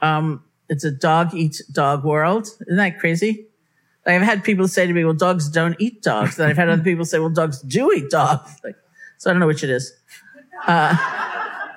um, 0.00 0.42
it's 0.70 0.84
a 0.84 0.90
dog 0.90 1.34
eat 1.34 1.60
dog 1.72 2.04
world. 2.04 2.46
Isn't 2.62 2.76
that 2.76 2.98
crazy? 2.98 3.48
Like 4.06 4.16
I've 4.16 4.22
had 4.22 4.44
people 4.44 4.66
say 4.66 4.86
to 4.86 4.92
me, 4.92 5.04
well, 5.04 5.12
dogs 5.12 5.48
don't 5.50 5.76
eat 5.78 6.02
dogs. 6.02 6.36
Then 6.36 6.48
I've 6.48 6.56
had 6.56 6.70
other 6.70 6.82
people 6.82 7.04
say, 7.04 7.18
well, 7.18 7.28
dogs 7.28 7.60
do 7.60 7.92
eat 7.92 8.08
dogs. 8.08 8.56
Like, 8.64 8.76
so 9.18 9.28
I 9.28 9.34
don't 9.34 9.40
know 9.40 9.46
which 9.46 9.64
it 9.64 9.68
is. 9.68 9.92
Uh, 10.66 10.96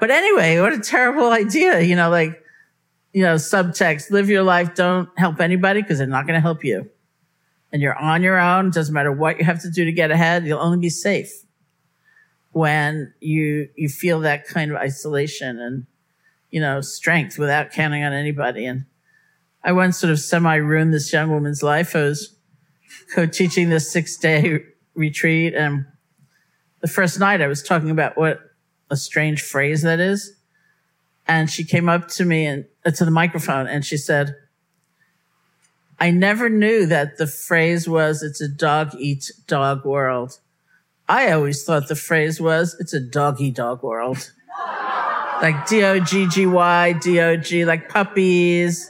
but 0.03 0.11
anyway, 0.11 0.59
what 0.59 0.73
a 0.73 0.79
terrible 0.79 1.31
idea. 1.31 1.79
You 1.79 1.95
know, 1.95 2.09
like, 2.09 2.43
you 3.13 3.23
know, 3.23 3.35
subtext, 3.35 4.11
live 4.11 4.27
your 4.27 4.43
life. 4.43 4.75
Don't 4.75 5.07
help 5.15 5.39
anybody 5.39 5.81
because 5.81 5.97
they're 5.99 6.07
not 6.07 6.27
going 6.27 6.35
to 6.35 6.41
help 6.41 6.65
you. 6.65 6.89
And 7.71 7.81
you're 7.81 7.95
on 7.95 8.21
your 8.21 8.37
own. 8.37 8.69
Doesn't 8.69 8.93
matter 8.93 9.13
what 9.13 9.39
you 9.39 9.45
have 9.45 9.61
to 9.61 9.71
do 9.71 9.85
to 9.85 9.93
get 9.93 10.11
ahead. 10.11 10.45
You'll 10.45 10.59
only 10.59 10.77
be 10.77 10.89
safe 10.89 11.31
when 12.51 13.13
you, 13.21 13.69
you 13.77 13.87
feel 13.87 14.19
that 14.19 14.45
kind 14.45 14.71
of 14.71 14.77
isolation 14.77 15.57
and, 15.57 15.85
you 16.51 16.59
know, 16.59 16.81
strength 16.81 17.39
without 17.39 17.71
counting 17.71 18.03
on 18.03 18.11
anybody. 18.11 18.65
And, 18.65 18.83
I 19.63 19.71
once 19.71 19.97
sort 19.97 20.11
of 20.11 20.19
semi 20.19 20.55
ruined 20.55 20.93
this 20.93 21.13
young 21.13 21.29
woman's 21.29 21.63
life. 21.63 21.95
I 21.95 22.01
was 22.01 22.35
co-teaching 23.15 23.69
this 23.69 23.89
six 23.89 24.17
day 24.17 24.59
retreat. 24.95 25.53
And 25.53 25.85
the 26.81 26.89
first 26.89 27.21
night 27.21 27.41
I 27.41 27.47
was 27.47 27.63
talking 27.63 27.89
about 27.89 28.17
what 28.17 28.41
a 28.93 28.97
strange 28.97 29.41
phrase 29.41 29.81
that 29.81 29.99
is. 29.99 30.37
And 31.27 31.49
she 31.49 31.63
came 31.63 31.89
up 31.89 32.07
to 32.09 32.25
me 32.25 32.45
and 32.45 32.65
uh, 32.85 32.91
to 32.91 33.05
the 33.05 33.11
microphone 33.11 33.67
and 33.67 33.83
she 33.83 33.97
said, 33.97 34.35
I 35.99 36.11
never 36.11 36.49
knew 36.49 36.85
that 36.85 37.17
the 37.17 37.27
phrase 37.27 37.89
was, 37.89 38.23
it's 38.23 38.41
a 38.41 38.47
dog 38.47 38.93
eat 38.97 39.31
dog 39.47 39.83
world. 39.83 40.39
I 41.09 41.31
always 41.31 41.63
thought 41.63 41.87
the 41.87 41.95
phrase 41.95 42.39
was, 42.39 42.75
it's 42.79 42.93
a 42.93 42.99
doggy 42.99 43.51
dog 43.51 43.83
world. 43.83 44.31
like 45.41 45.65
D-O-G-G-Y, 45.67 46.93
D-O-G, 46.93 47.65
like 47.65 47.89
puppies, 47.89 48.89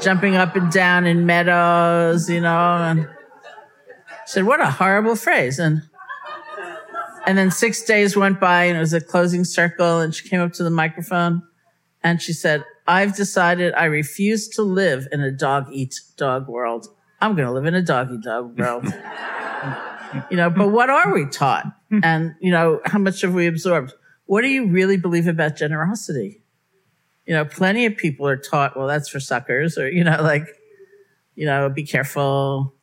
jumping 0.00 0.36
up 0.36 0.56
and 0.56 0.70
down 0.70 1.06
in 1.06 1.26
meadows, 1.26 2.28
you 2.28 2.40
know, 2.40 2.76
and 2.76 3.08
said, 4.26 4.44
what 4.44 4.60
a 4.60 4.70
horrible 4.70 5.16
phrase. 5.16 5.58
And, 5.58 5.82
and 7.26 7.36
then 7.38 7.50
six 7.50 7.82
days 7.82 8.16
went 8.16 8.40
by 8.40 8.64
and 8.64 8.76
it 8.76 8.80
was 8.80 8.92
a 8.92 9.00
closing 9.00 9.44
circle 9.44 10.00
and 10.00 10.14
she 10.14 10.28
came 10.28 10.40
up 10.40 10.52
to 10.54 10.64
the 10.64 10.70
microphone 10.70 11.42
and 12.02 12.20
she 12.20 12.32
said, 12.32 12.64
I've 12.86 13.16
decided 13.16 13.74
I 13.74 13.84
refuse 13.84 14.48
to 14.50 14.62
live 14.62 15.06
in 15.10 15.20
a 15.20 15.30
dog 15.30 15.66
eat 15.72 16.00
dog 16.16 16.48
world. 16.48 16.86
I'm 17.20 17.34
going 17.34 17.46
to 17.46 17.52
live 17.52 17.64
in 17.64 17.74
a 17.74 17.82
doggy 17.82 18.18
dog 18.22 18.58
world. 18.58 18.84
you 20.30 20.36
know, 20.36 20.50
but 20.50 20.68
what 20.68 20.90
are 20.90 21.14
we 21.14 21.26
taught? 21.26 21.66
And, 22.02 22.34
you 22.40 22.50
know, 22.50 22.80
how 22.84 22.98
much 22.98 23.20
have 23.20 23.32
we 23.32 23.46
absorbed? 23.46 23.94
What 24.26 24.42
do 24.42 24.48
you 24.48 24.66
really 24.66 24.96
believe 24.96 25.28
about 25.28 25.56
generosity? 25.56 26.42
you 27.26 27.34
know, 27.34 27.44
plenty 27.44 27.86
of 27.86 27.96
people 27.96 28.26
are 28.26 28.36
taught, 28.36 28.76
well, 28.76 28.86
that's 28.86 29.08
for 29.08 29.20
suckers, 29.20 29.78
or, 29.78 29.88
you 29.88 30.04
know, 30.04 30.22
like, 30.22 30.46
you 31.34 31.46
know, 31.46 31.68
be 31.68 31.84
careful, 31.84 32.74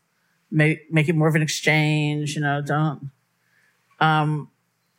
make, 0.49 0.91
make 0.91 1.07
it 1.07 1.15
more 1.15 1.27
of 1.27 1.35
an 1.35 1.41
exchange, 1.41 2.35
you 2.35 2.41
know, 2.41 2.61
don't. 2.61 3.11
Um, 4.01 4.49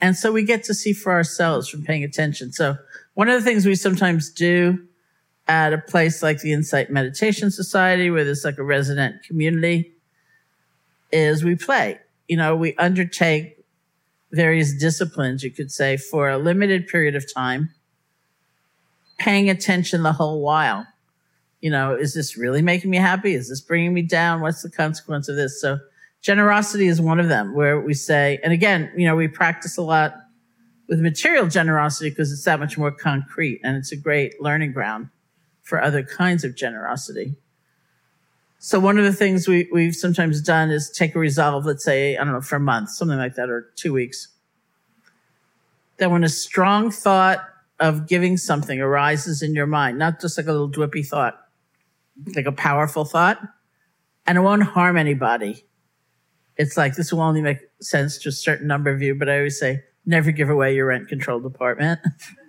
and 0.01 0.17
so 0.17 0.33
we 0.33 0.45
get 0.45 0.65
to 0.65 0.75
see 0.75 0.93
for 0.93 1.13
ourselves 1.13 1.69
from 1.69 1.85
paying 1.85 2.03
attention. 2.03 2.53
So 2.53 2.77
one 3.15 3.29
of 3.29 3.39
the 3.39 3.45
things 3.45 3.67
we 3.67 3.75
sometimes 3.75 4.31
do 4.31 4.87
at 5.47 5.73
a 5.73 5.79
place 5.79 6.23
like 6.23 6.39
the 6.39 6.53
Insight 6.53 6.91
Meditation 6.91 7.51
Society, 7.51 8.11
where 8.11 8.25
there's 8.25 8.45
like 8.45 8.59
a 8.59 8.65
resident 8.65 9.23
community, 9.25 9.93
is 11.13 11.45
we 11.45 11.57
play. 11.57 11.99
You 12.29 12.37
know, 12.37 12.57
we 12.57 12.75
undertake 12.77 13.59
various 14.31 14.73
disciplines, 14.73 15.43
you 15.43 15.51
could 15.51 15.71
say, 15.71 15.97
for 15.97 16.31
a 16.31 16.39
limited 16.39 16.89
period 16.89 17.15
of 17.15 17.33
time 17.33 17.71
paying 19.19 19.51
attention 19.51 20.03
the 20.03 20.13
whole 20.13 20.41
while. 20.41 20.87
You 21.61 21.71
know, 21.71 21.95
is 21.95 22.15
this 22.15 22.37
really 22.37 22.63
making 22.63 22.91
me 22.91 22.97
happy? 22.97 23.35
Is 23.35 23.49
this 23.49 23.61
bringing 23.61 23.95
me 23.95 24.03
down? 24.03 24.41
What's 24.41 24.63
the 24.63 24.71
consequence 24.71 25.29
of 25.29 25.37
this? 25.37 25.61
So 25.61 25.79
generosity 26.23 26.87
is 26.87 27.01
one 27.01 27.21
of 27.21 27.29
them 27.29 27.55
where 27.55 27.81
we 27.81 27.93
say, 27.93 28.41
and 28.43 28.53
again, 28.53 28.91
you 28.97 29.07
know, 29.07 29.17
we 29.17 29.29
practice 29.29 29.77
a 29.77 29.83
lot 29.83 30.15
with 30.89 31.01
material 31.01 31.47
generosity 31.49 32.11
because 32.11 32.33
it's 32.33 32.45
that 32.45 32.61
much 32.61 32.79
more 32.79 32.93
concrete 32.93 33.61
and 33.63 33.77
it's 33.77 33.93
a 33.93 33.97
great 33.97 34.41
learning 34.41 34.73
ground 34.73 35.09
for 35.63 35.83
other 35.83 36.03
kinds 36.03 36.45
of 36.45 36.57
generosity. 36.57 37.35
So 38.59 38.79
one 38.79 38.97
of 38.97 39.05
the 39.05 39.13
things 39.13 39.49
we, 39.49 39.69
we've 39.73 39.95
sometimes 39.95 40.41
done 40.41 40.71
is 40.71 40.89
take 40.89 41.17
a 41.17 41.19
resolve, 41.19 41.67
let's 41.67 41.85
say, 41.85 42.17
I 42.17 42.23
don't 42.23 42.33
know, 42.33 42.41
for 42.41 42.57
a 42.57 42.61
month, 42.61 42.91
something 42.91 43.19
like 43.19 43.35
that, 43.35 43.51
or 43.51 43.73
two 43.75 43.93
weeks. 43.93 44.29
That 45.99 46.13
when 46.13 46.23
a 46.23 46.29
strong 46.29 46.93
thought 46.93 47.45
of 47.81 48.07
giving 48.07 48.37
something 48.37 48.81
arises 48.81 49.43
in 49.43 49.55
your 49.55 49.67
mind, 49.67 49.99
not 49.99 50.21
just 50.21 50.37
like 50.39 50.47
a 50.47 50.53
little 50.53 50.69
drippy 50.69 51.03
thought, 51.03 51.41
like 52.37 52.47
a 52.47 52.53
powerful 52.53 53.05
thought, 53.05 53.41
and 54.27 54.39
it 54.39 54.43
won't 54.43 54.63
harm 54.63 54.97
anybody. 54.97 55.65
It's 56.63 56.77
like 56.77 56.95
this 56.95 57.13
will 57.13 57.23
only 57.23 57.43
make 57.43 57.59
sense 57.81 58.19
to 58.19 58.29
a 58.29 58.33
certain 58.33 58.69
number 58.69 58.89
of 58.89 59.03
you, 59.03 59.17
but 59.17 59.29
I 59.29 59.39
always 59.39 59.59
say 59.59 59.83
never 60.07 60.31
give 60.31 60.49
away 60.49 60.77
your 60.77 60.87
rent 60.87 61.09
control 61.09 61.41
department 61.41 61.99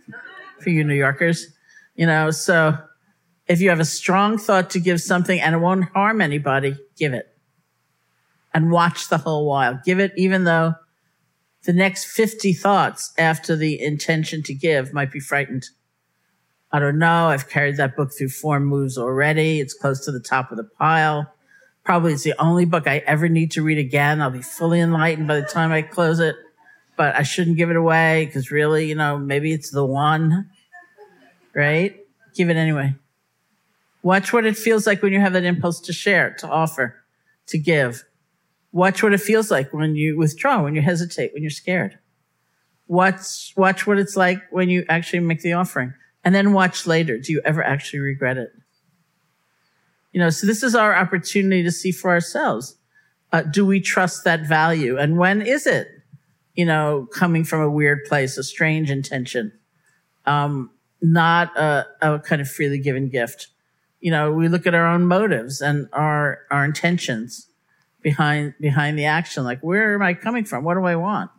for 0.60 0.69
you 0.69 0.84
New 0.84 0.93
Yorkers. 0.93 1.47
You 1.95 2.06
know, 2.06 2.30
so 2.30 2.78
if 3.47 3.60
you 3.60 3.69
have 3.69 3.80
a 3.80 3.86
strong 3.86 4.38
thought 4.38 4.69
to 4.71 4.80
give 4.80 5.02
something 5.02 5.41
and 5.41 5.56
it 5.56 5.58
won't 5.58 5.89
harm 5.89 6.21
anybody, 6.21 6.76
give 6.95 7.13
it. 7.13 7.36
And 8.54 8.69
watch 8.69 9.10
the 9.10 9.17
whole 9.17 9.47
while. 9.47 9.82
Give 9.84 9.99
it 9.99 10.13
even 10.15 10.43
though 10.43 10.76
the 11.63 11.73
next 11.73 12.06
50 12.06 12.54
thoughts 12.54 13.13
after 13.17 13.56
the 13.56 13.82
intention 13.82 14.43
to 14.43 14.54
give 14.54 14.93
might 14.93 15.12
be 15.12 15.19
frightened. 15.19 15.69
I 16.71 16.78
don't 16.78 16.99
know. 16.99 17.30
I've 17.30 17.49
carried 17.49 17.78
that 17.78 17.95
book 17.95 18.12
through 18.15 18.30
four 18.30 18.60
moves 18.60 18.95
already. 18.95 19.60
It's 19.60 19.73
close 19.73 20.06
to 20.06 20.12
the 20.12 20.19
top 20.19 20.52
of 20.52 20.58
the 20.58 20.69
pile. 20.78 21.32
Probably 21.83 22.13
it's 22.13 22.23
the 22.23 22.33
only 22.39 22.65
book 22.65 22.87
I 22.87 22.97
ever 22.99 23.27
need 23.27 23.51
to 23.51 23.61
read 23.61 23.77
again. 23.77 24.21
I'll 24.21 24.29
be 24.29 24.41
fully 24.41 24.79
enlightened 24.79 25.27
by 25.27 25.41
the 25.41 25.45
time 25.45 25.71
I 25.71 25.81
close 25.81 26.19
it, 26.19 26.35
but 26.95 27.15
I 27.15 27.23
shouldn't 27.23 27.57
give 27.57 27.69
it 27.69 27.75
away 27.75 28.25
because 28.25 28.51
really, 28.51 28.87
you 28.87 28.95
know, 28.95 29.17
maybe 29.17 29.51
it's 29.51 29.69
the 29.69 29.85
one, 29.85 30.49
right? 31.53 31.99
Give 32.35 32.49
it 32.49 32.55
anyway. 32.55 32.95
Watch 34.01 34.31
what 34.31 34.45
it 34.45 34.57
feels 34.57 34.87
like 34.87 35.01
when 35.01 35.13
you 35.13 35.19
have 35.19 35.33
that 35.33 35.43
impulse 35.43 35.81
to 35.81 35.93
share, 35.93 36.33
to 36.39 36.47
offer, 36.47 36.95
to 37.47 37.57
give. 37.57 38.03
Watch 38.71 39.03
what 39.03 39.13
it 39.13 39.21
feels 39.21 39.51
like 39.51 39.73
when 39.73 39.95
you 39.95 40.17
withdraw, 40.17 40.63
when 40.63 40.75
you 40.75 40.81
hesitate, 40.81 41.33
when 41.33 41.43
you're 41.43 41.49
scared. 41.49 41.99
Watch, 42.87 43.53
watch 43.57 43.85
what 43.85 43.99
it's 43.99 44.15
like 44.15 44.41
when 44.51 44.69
you 44.69 44.85
actually 44.87 45.19
make 45.19 45.41
the 45.41 45.53
offering 45.53 45.93
and 46.23 46.33
then 46.33 46.53
watch 46.53 46.87
later. 46.87 47.17
Do 47.17 47.33
you 47.33 47.41
ever 47.43 47.63
actually 47.63 47.99
regret 47.99 48.37
it? 48.37 48.51
You 50.13 50.19
know, 50.19 50.30
so 50.30 50.47
this 50.47 50.62
is 50.62 50.76
our 50.76 50.95
opportunity 50.95 51.63
to 51.63 51.71
see 51.71 51.91
for 51.91 52.12
ourselves. 52.12 52.78
Uh, 53.32 53.41
do 53.41 53.65
we 53.65 53.82
trust 53.82 54.23
that 54.26 54.47
value? 54.47 54.97
And 54.97 55.17
when 55.17 55.41
is 55.41 55.65
it, 55.65 55.88
you 56.54 56.65
know, 56.65 57.08
coming 57.12 57.43
from 57.43 57.62
a 57.62 57.69
weird 57.69 58.06
place, 58.06 58.38
a 58.38 58.43
strange 58.43 58.91
intention, 58.91 59.52
um, 60.28 60.69
not 61.02 61.58
a, 61.58 61.88
a 62.02 62.19
kind 62.19 62.41
of 62.41 62.47
freely 62.47 62.78
given 62.78 63.10
gift? 63.10 63.47
You 64.02 64.12
know, 64.12 64.32
we 64.32 64.49
look 64.49 64.67
at 64.67 64.76
our 64.76 64.86
own 64.86 65.08
motives 65.08 65.62
and 65.62 65.89
our, 65.93 66.41
our 66.52 66.63
intentions 66.63 67.47
behind, 68.04 68.54
behind 68.60 68.99
the 68.99 69.06
action. 69.06 69.43
Like, 69.43 69.62
where 69.62 69.95
am 69.95 70.04
I 70.04 70.13
coming 70.13 70.45
from? 70.45 70.63
What 70.63 70.76
do 70.76 70.84
I 70.84 70.95
want? 70.95 71.32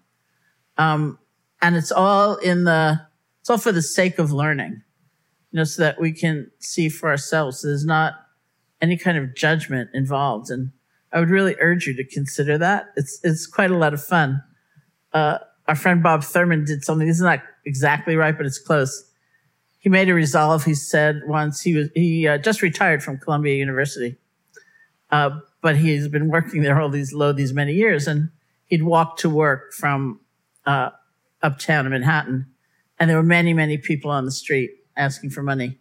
Um, 0.77 1.21
and 1.63 1.77
it's 1.77 1.93
all 1.93 2.35
in 2.37 2.65
the, 2.65 3.01
it's 3.41 3.51
all 3.51 3.59
for 3.59 3.71
the 3.71 3.83
sake 3.83 4.19
of 4.19 4.33
learning, 4.33 4.83
you 5.53 5.59
know, 5.59 5.65
so 5.65 5.83
that 5.83 6.01
we 6.01 6.11
can 6.11 6.51
see 6.59 6.89
for 6.89 7.09
ourselves. 7.09 7.61
So 7.61 7.69
there's 7.69 7.85
not, 7.85 8.15
any 8.85 8.99
kind 8.99 9.17
of 9.17 9.35
judgment 9.35 9.89
involved. 9.95 10.51
And 10.51 10.71
I 11.11 11.19
would 11.19 11.31
really 11.31 11.57
urge 11.59 11.87
you 11.87 11.97
to 11.97 12.05
consider 12.05 12.59
that. 12.59 12.93
It's, 12.97 13.19
it's 13.25 13.47
quite 13.47 13.71
a 13.71 13.79
lot 13.79 13.95
of 13.95 14.05
fun. 14.05 14.43
Uh, 15.15 15.39
our 15.67 15.75
friend 15.75 16.03
Bob 16.03 16.23
Thurman 16.23 16.67
did 16.67 16.85
something. 16.85 17.09
This 17.09 17.17
is 17.17 17.23
not 17.23 17.41
exactly 17.65 18.15
right, 18.15 18.37
but 18.37 18.45
it's 18.45 18.59
close. 18.59 19.11
He 19.79 19.89
made 19.89 20.11
a 20.11 20.15
resolve. 20.15 20.65
He 20.65 20.75
said 20.75 21.23
once 21.27 21.63
he 21.63 21.75
was, 21.75 21.89
he 21.95 22.29
uh, 22.29 22.37
just 22.37 22.61
retired 22.61 23.03
from 23.03 23.17
Columbia 23.19 23.55
University. 23.55 24.19
Uh, 25.11 25.31
but 25.63 25.77
he's 25.77 26.09
been 26.09 26.29
working 26.29 26.61
there 26.63 26.79
all 26.79 26.91
these 26.91 27.15
low, 27.15 27.33
these 27.33 27.55
many 27.55 27.73
years. 27.73 28.07
And 28.07 28.29
he'd 28.67 28.83
walk 28.83 29.17
to 29.19 29.31
work 29.31 29.73
from, 29.73 30.21
uh, 30.67 30.91
uptown 31.43 31.87
in 31.87 31.93
Manhattan. 31.93 32.47
And 32.99 33.09
there 33.09 33.17
were 33.17 33.23
many, 33.39 33.55
many 33.55 33.79
people 33.79 34.11
on 34.11 34.27
the 34.27 34.37
street 34.43 34.73
asking 34.95 35.31
for 35.31 35.43
money. 35.43 35.79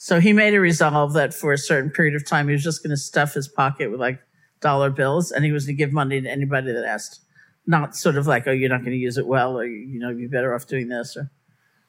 So 0.00 0.20
he 0.20 0.32
made 0.32 0.54
a 0.54 0.60
resolve 0.60 1.14
that 1.14 1.34
for 1.34 1.52
a 1.52 1.58
certain 1.58 1.90
period 1.90 2.14
of 2.14 2.24
time, 2.24 2.46
he 2.46 2.52
was 2.52 2.62
just 2.62 2.84
going 2.84 2.90
to 2.90 2.96
stuff 2.96 3.34
his 3.34 3.48
pocket 3.48 3.90
with 3.90 3.98
like 3.98 4.20
dollar 4.60 4.90
bills 4.90 5.32
and 5.32 5.44
he 5.44 5.50
was 5.50 5.66
going 5.66 5.76
to 5.76 5.78
give 5.78 5.92
money 5.92 6.20
to 6.20 6.30
anybody 6.30 6.72
that 6.72 6.84
asked. 6.84 7.20
Not 7.66 7.96
sort 7.96 8.16
of 8.16 8.24
like, 8.28 8.46
oh, 8.46 8.52
you're 8.52 8.68
not 8.68 8.82
going 8.82 8.92
to 8.92 8.96
use 8.96 9.18
it 9.18 9.26
well, 9.26 9.58
or, 9.58 9.66
you 9.66 9.98
know, 9.98 10.10
you're 10.10 10.30
better 10.30 10.54
off 10.54 10.68
doing 10.68 10.86
this 10.86 11.16
or 11.16 11.32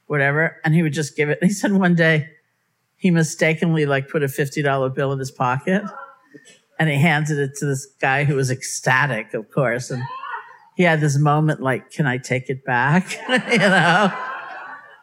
whatever. 0.07 0.57
And 0.65 0.73
he 0.73 0.81
would 0.81 0.91
just 0.91 1.15
give 1.15 1.29
it. 1.29 1.37
And 1.39 1.49
he 1.51 1.53
said 1.53 1.71
one 1.71 1.93
day 1.93 2.27
he 2.95 3.11
mistakenly 3.11 3.85
like 3.85 4.09
put 4.09 4.23
a 4.23 4.25
$50 4.25 4.95
bill 4.95 5.13
in 5.13 5.19
his 5.19 5.29
pocket 5.29 5.83
and 6.79 6.89
he 6.89 6.95
handed 6.99 7.37
it 7.37 7.57
to 7.57 7.67
this 7.67 7.85
guy 8.01 8.23
who 8.23 8.33
was 8.33 8.49
ecstatic, 8.49 9.35
of 9.35 9.51
course. 9.51 9.91
And 9.91 10.01
he 10.75 10.81
had 10.81 10.99
this 10.99 11.19
moment 11.19 11.61
like, 11.61 11.91
can 11.91 12.07
I 12.07 12.17
take 12.17 12.49
it 12.49 12.65
back? 12.65 13.19
you 13.51 13.59
know? 13.59 14.11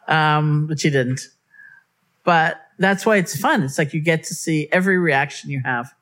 Um, 0.09 0.67
but 0.67 0.81
he 0.81 0.89
didn't. 0.89 1.21
But 2.25 2.66
that's 2.77 3.05
why 3.05 3.17
it's 3.17 3.39
fun. 3.39 3.63
It's 3.63 3.77
like 3.77 3.93
you 3.93 4.01
get 4.01 4.23
to 4.25 4.35
see 4.35 4.67
every 4.71 4.97
reaction 4.97 5.49
you 5.49 5.61
have 5.63 5.93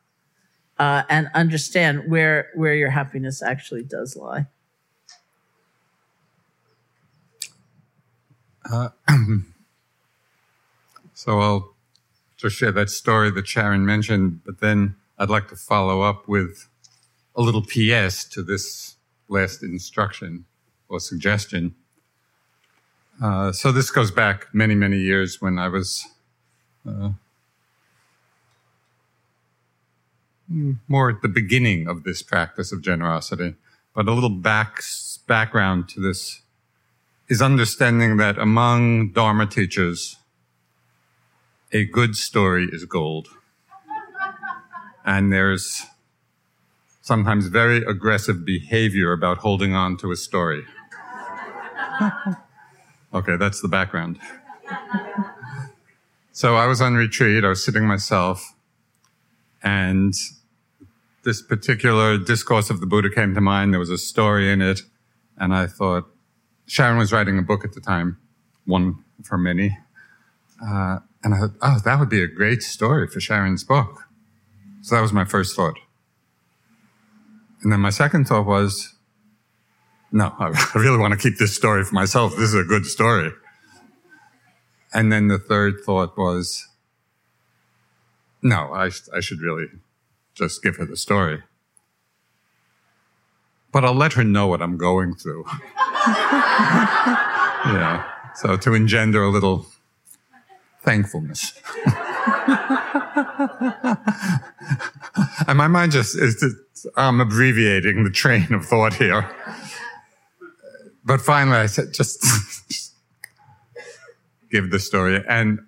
uh, 0.77 1.03
and 1.09 1.29
understand 1.33 2.09
where 2.09 2.49
where 2.55 2.73
your 2.73 2.89
happiness 2.89 3.41
actually 3.41 3.83
does 3.83 4.15
lie. 4.15 4.47
Uh, 8.69 8.89
so 11.13 11.39
I'll 11.39 11.75
just 12.37 12.55
share 12.55 12.71
that 12.71 12.89
story 12.89 13.31
that 13.31 13.47
Sharon 13.47 13.85
mentioned, 13.85 14.41
but 14.45 14.59
then 14.59 14.95
I'd 15.17 15.29
like 15.29 15.47
to 15.49 15.55
follow 15.55 16.01
up 16.01 16.27
with 16.27 16.67
a 17.35 17.41
little 17.41 17.61
PS 17.61 18.25
to 18.29 18.41
this 18.41 18.95
last 19.27 19.63
instruction 19.63 20.45
or 20.89 20.99
suggestion. 20.99 21.75
Uh, 23.21 23.51
so 23.51 23.71
this 23.71 23.91
goes 23.91 24.11
back 24.11 24.47
many, 24.53 24.75
many 24.75 24.97
years 24.97 25.41
when 25.41 25.57
I 25.57 25.69
was 25.69 26.05
uh, 26.87 27.09
more 30.87 31.09
at 31.09 31.21
the 31.21 31.27
beginning 31.27 31.87
of 31.87 32.03
this 32.03 32.21
practice 32.21 32.71
of 32.71 32.81
generosity. 32.81 33.55
But 33.93 34.07
a 34.07 34.13
little 34.13 34.29
back, 34.29 34.81
background 35.27 35.89
to 35.89 35.99
this 35.99 36.41
is 37.27 37.41
understanding 37.41 38.17
that 38.17 38.37
among 38.37 39.11
Dharma 39.11 39.47
teachers, 39.47 40.17
a 41.71 41.85
good 41.85 42.15
story 42.15 42.67
is 42.71 42.85
gold. 42.85 43.29
And 45.03 45.31
there's 45.31 45.83
sometimes 47.01 47.47
very 47.47 47.83
aggressive 47.83 48.45
behavior 48.45 49.11
about 49.11 49.39
holding 49.39 49.73
on 49.73 49.97
to 49.97 50.11
a 50.11 50.15
story. 50.15 50.63
okay, 53.13 53.37
that's 53.37 53.61
the 53.61 53.67
background. 53.67 54.19
So 56.35 56.57
I 56.57 56.65
was 56.65 56.81
on 56.81 56.95
retreat, 56.95 57.45
I 57.45 57.47
was 57.47 57.63
sitting 57.63 57.87
myself, 57.87 58.55
and 59.63 60.13
this 61.23 61.41
particular 61.41 62.17
discourse 62.17 62.69
of 62.69 62.81
the 62.81 62.85
Buddha 62.85 63.09
came 63.09 63.33
to 63.35 63.39
mind. 63.39 63.71
There 63.71 63.79
was 63.79 63.89
a 63.89 63.97
story 63.97 64.51
in 64.51 64.61
it, 64.61 64.81
and 65.37 65.55
I 65.55 65.65
thought, 65.65 66.09
Sharon 66.65 66.97
was 66.97 67.13
writing 67.13 67.39
a 67.39 67.41
book 67.41 67.63
at 67.63 67.71
the 67.71 67.79
time, 67.79 68.17
one 68.65 69.01
for 69.23 69.37
many. 69.37 69.77
Uh, 70.61 70.99
and 71.23 71.35
I 71.35 71.39
thought, 71.39 71.51
oh, 71.61 71.79
that 71.85 71.99
would 71.99 72.09
be 72.09 72.21
a 72.21 72.27
great 72.27 72.61
story 72.61 73.07
for 73.07 73.21
Sharon's 73.21 73.63
book. 73.63 74.01
So 74.81 74.95
that 74.95 75.01
was 75.01 75.13
my 75.13 75.23
first 75.23 75.55
thought. 75.55 75.77
And 77.61 77.71
then 77.71 77.79
my 77.79 77.91
second 77.91 78.27
thought 78.27 78.45
was, 78.45 78.93
no, 80.11 80.35
I 80.39 80.51
really 80.75 80.97
want 80.97 81.13
to 81.13 81.17
keep 81.17 81.39
this 81.39 81.55
story 81.55 81.85
for 81.85 81.95
myself. 81.95 82.31
This 82.31 82.49
is 82.49 82.55
a 82.55 82.65
good 82.65 82.85
story. 82.85 83.31
And 84.95 85.11
then 85.11 85.27
the 85.27 85.37
third 85.37 85.81
thought 85.85 86.17
was, 86.17 86.69
no, 88.41 88.73
I, 88.73 88.91
I 89.13 89.19
should 89.19 89.41
really 89.41 89.65
just 90.33 90.63
give 90.63 90.77
her 90.77 90.85
the 90.85 90.95
story. 90.95 91.43
But 93.73 93.83
I'll 93.83 93.93
let 93.93 94.13
her 94.13 94.23
know 94.23 94.47
what 94.47 94.61
I'm 94.61 94.77
going 94.77 95.13
through. 95.15 95.43
yeah. 97.67 98.09
So 98.35 98.55
to 98.55 98.73
engender 98.73 99.21
a 99.21 99.29
little 99.29 99.65
thankfulness. 100.83 101.59
and 105.45 105.57
my 105.57 105.67
mind 105.67 105.91
just 105.91 106.17
is, 106.17 106.41
I'm 106.95 107.19
abbreviating 107.19 108.05
the 108.05 108.11
train 108.11 108.53
of 108.53 108.65
thought 108.65 108.93
here. 108.93 109.29
But 111.03 111.19
finally 111.19 111.57
I 111.57 111.65
said, 111.65 111.93
just 111.93 112.23
give 114.55 114.71
the 114.71 114.79
story. 114.79 115.21
And 115.27 115.59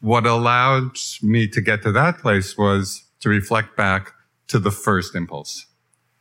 what 0.00 0.26
allowed 0.26 0.98
me 1.22 1.48
to 1.48 1.60
get 1.60 1.82
to 1.82 1.92
that 1.92 2.18
place 2.18 2.56
was 2.58 3.04
to 3.20 3.28
reflect 3.30 3.76
back 3.76 4.12
to 4.48 4.58
the 4.58 4.70
first 4.70 5.14
impulse. 5.14 5.66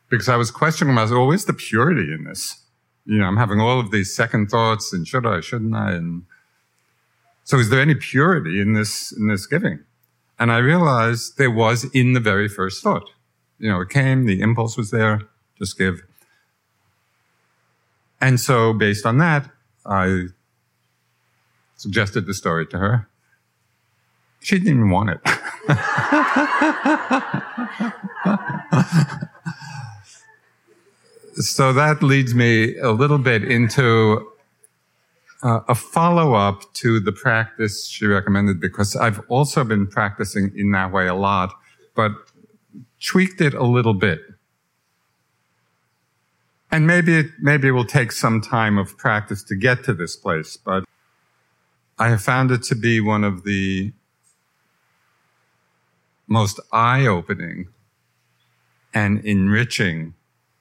Because 0.09 0.29
I 0.29 0.37
was 0.37 0.51
questioning 0.51 0.93
myself, 0.93 1.17
well, 1.17 1.27
where's 1.27 1.45
the 1.45 1.53
purity 1.53 2.13
in 2.13 2.23
this? 2.23 2.63
You 3.05 3.17
know, 3.19 3.25
I'm 3.25 3.37
having 3.37 3.59
all 3.59 3.79
of 3.79 3.91
these 3.91 4.15
second 4.15 4.47
thoughts 4.47 4.93
and 4.93 5.05
should 5.05 5.25
I, 5.25 5.41
shouldn't 5.41 5.75
I? 5.75 5.91
And 5.91 6.23
so 7.43 7.59
is 7.59 7.69
there 7.69 7.81
any 7.81 7.95
purity 7.95 8.61
in 8.61 8.73
this, 8.73 9.11
in 9.11 9.27
this 9.27 9.45
giving? 9.45 9.79
And 10.39 10.51
I 10.51 10.59
realized 10.59 11.37
there 11.37 11.51
was 11.51 11.83
in 11.93 12.13
the 12.13 12.19
very 12.19 12.47
first 12.47 12.81
thought. 12.81 13.09
You 13.59 13.69
know, 13.69 13.81
it 13.81 13.89
came, 13.89 14.25
the 14.25 14.41
impulse 14.41 14.77
was 14.77 14.91
there, 14.91 15.21
just 15.57 15.77
give. 15.77 16.01
And 18.21 18.39
so 18.39 18.73
based 18.73 19.05
on 19.05 19.17
that, 19.17 19.49
I 19.85 20.27
suggested 21.75 22.25
the 22.25 22.33
story 22.33 22.65
to 22.67 22.77
her. 22.77 23.09
She 24.39 24.59
didn't 24.59 24.77
even 24.77 24.89
want 24.89 25.09
it. 25.09 25.19
so 31.41 31.73
that 31.73 32.03
leads 32.03 32.35
me 32.35 32.77
a 32.77 32.91
little 32.91 33.17
bit 33.17 33.43
into 33.43 34.31
uh, 35.43 35.59
a 35.67 35.75
follow 35.75 36.33
up 36.33 36.73
to 36.73 36.99
the 36.99 37.11
practice 37.11 37.87
she 37.87 38.05
recommended 38.05 38.59
because 38.59 38.95
I've 38.95 39.21
also 39.29 39.63
been 39.63 39.87
practicing 39.87 40.51
in 40.55 40.71
that 40.71 40.91
way 40.91 41.07
a 41.07 41.15
lot, 41.15 41.53
but 41.95 42.11
tweaked 43.03 43.41
it 43.41 43.53
a 43.53 43.63
little 43.63 43.93
bit. 43.93 44.21
And 46.71 46.87
maybe 46.87 47.17
it, 47.17 47.27
maybe 47.39 47.69
it 47.69 47.71
will 47.71 47.85
take 47.85 48.11
some 48.11 48.41
time 48.41 48.77
of 48.77 48.97
practice 48.97 49.43
to 49.43 49.55
get 49.55 49.83
to 49.85 49.93
this 49.93 50.15
place, 50.15 50.57
but 50.57 50.83
I 51.97 52.09
have 52.09 52.21
found 52.21 52.51
it 52.51 52.61
to 52.63 52.75
be 52.75 52.99
one 52.99 53.23
of 53.23 53.43
the 53.43 53.93
most 56.27 56.59
eye 56.71 57.05
opening 57.05 57.67
and 58.93 59.23
enriching 59.23 60.13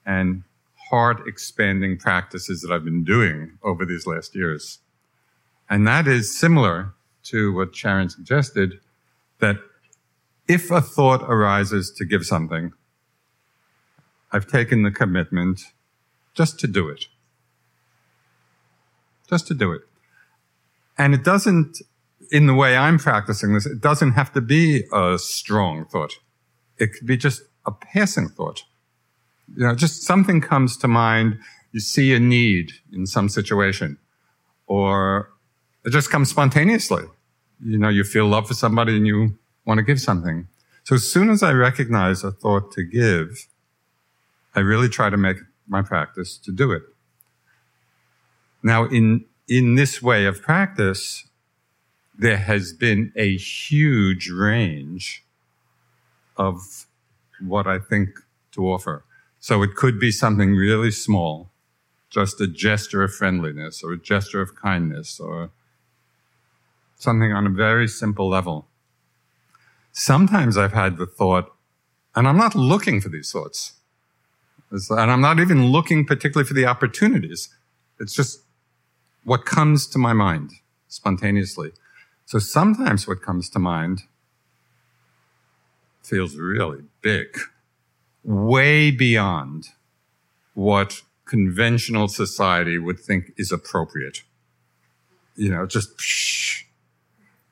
and 0.05 0.43
heart 0.89 1.27
expanding 1.27 1.97
practices 1.97 2.61
that 2.61 2.71
I've 2.71 2.85
been 2.85 3.03
doing 3.03 3.57
over 3.63 3.85
these 3.85 4.07
last 4.07 4.35
years. 4.35 4.79
And 5.69 5.85
that 5.87 6.07
is 6.07 6.37
similar 6.37 6.93
to 7.23 7.53
what 7.53 7.75
Sharon 7.75 8.09
suggested 8.09 8.79
that 9.39 9.57
if 10.47 10.71
a 10.71 10.79
thought 10.79 11.23
arises 11.23 11.91
to 11.97 12.05
give 12.05 12.25
something, 12.25 12.71
I've 14.31 14.47
taken 14.47 14.83
the 14.83 14.91
commitment 14.91 15.61
just 16.33 16.59
to 16.59 16.67
do 16.67 16.87
it. 16.87 17.05
Just 19.27 19.47
to 19.47 19.53
do 19.53 19.71
it. 19.71 19.81
And 20.97 21.13
it 21.13 21.23
doesn't, 21.23 21.81
in 22.31 22.47
the 22.47 22.53
way 22.53 22.77
I'm 22.77 22.97
practicing 22.97 23.53
this, 23.53 23.65
it 23.65 23.81
doesn't 23.81 24.13
have 24.13 24.31
to 24.33 24.41
be 24.41 24.83
a 24.93 25.17
strong 25.17 25.85
thought. 25.85 26.13
It 26.77 26.93
could 26.93 27.07
be 27.07 27.17
just 27.17 27.41
a 27.65 27.71
passing 27.71 28.29
thought. 28.29 28.63
You 29.55 29.67
know, 29.67 29.75
just 29.75 30.03
something 30.03 30.41
comes 30.41 30.77
to 30.77 30.87
mind. 30.87 31.39
You 31.71 31.79
see 31.79 32.13
a 32.13 32.19
need 32.19 32.71
in 32.93 33.05
some 33.05 33.29
situation 33.29 33.97
or 34.67 35.29
it 35.83 35.91
just 35.91 36.09
comes 36.09 36.29
spontaneously. 36.29 37.03
You 37.63 37.77
know, 37.77 37.89
you 37.89 38.03
feel 38.03 38.27
love 38.27 38.47
for 38.47 38.53
somebody 38.53 38.97
and 38.97 39.05
you 39.05 39.37
want 39.65 39.77
to 39.77 39.83
give 39.83 39.99
something. 39.99 40.47
So 40.83 40.95
as 40.95 41.09
soon 41.09 41.29
as 41.29 41.43
I 41.43 41.51
recognize 41.51 42.23
a 42.23 42.31
thought 42.31 42.71
to 42.73 42.83
give, 42.83 43.47
I 44.55 44.59
really 44.59 44.89
try 44.89 45.09
to 45.09 45.17
make 45.17 45.37
my 45.67 45.81
practice 45.81 46.37
to 46.37 46.51
do 46.51 46.71
it. 46.71 46.83
Now, 48.63 48.85
in, 48.85 49.25
in 49.47 49.75
this 49.75 50.01
way 50.01 50.25
of 50.25 50.41
practice, 50.41 51.27
there 52.17 52.37
has 52.37 52.73
been 52.73 53.11
a 53.15 53.37
huge 53.37 54.29
range 54.29 55.23
of 56.37 56.85
what 57.41 57.67
I 57.67 57.79
think 57.79 58.09
to 58.53 58.67
offer. 58.71 59.03
So 59.39 59.61
it 59.61 59.75
could 59.75 59.99
be 59.99 60.11
something 60.11 60.55
really 60.55 60.91
small, 60.91 61.51
just 62.09 62.41
a 62.41 62.47
gesture 62.47 63.03
of 63.03 63.13
friendliness 63.13 63.83
or 63.83 63.93
a 63.93 63.97
gesture 63.97 64.41
of 64.41 64.55
kindness 64.55 65.19
or 65.19 65.51
something 66.97 67.31
on 67.31 67.45
a 67.45 67.49
very 67.49 67.87
simple 67.87 68.29
level. 68.29 68.67
Sometimes 69.91 70.57
I've 70.57 70.73
had 70.73 70.97
the 70.97 71.05
thought, 71.05 71.53
and 72.15 72.27
I'm 72.27 72.37
not 72.37 72.55
looking 72.55 73.01
for 73.01 73.09
these 73.09 73.31
thoughts. 73.31 73.73
And 74.71 75.11
I'm 75.11 75.21
not 75.21 75.39
even 75.39 75.67
looking 75.67 76.05
particularly 76.05 76.47
for 76.47 76.53
the 76.53 76.65
opportunities. 76.65 77.49
It's 77.99 78.13
just 78.13 78.41
what 79.25 79.45
comes 79.45 79.87
to 79.87 79.97
my 79.97 80.13
mind 80.13 80.51
spontaneously. 80.87 81.73
So 82.25 82.39
sometimes 82.39 83.07
what 83.07 83.21
comes 83.21 83.49
to 83.49 83.59
mind 83.59 84.03
feels 86.01 86.35
really 86.35 86.83
big, 87.01 87.37
way 88.23 88.91
beyond 88.91 89.69
what 90.53 91.01
conventional 91.25 92.07
society 92.07 92.77
would 92.77 92.99
think 92.99 93.33
is 93.35 93.51
appropriate. 93.51 94.23
You 95.35 95.51
know, 95.51 95.65
just 95.65 95.97
psh. 95.97 96.63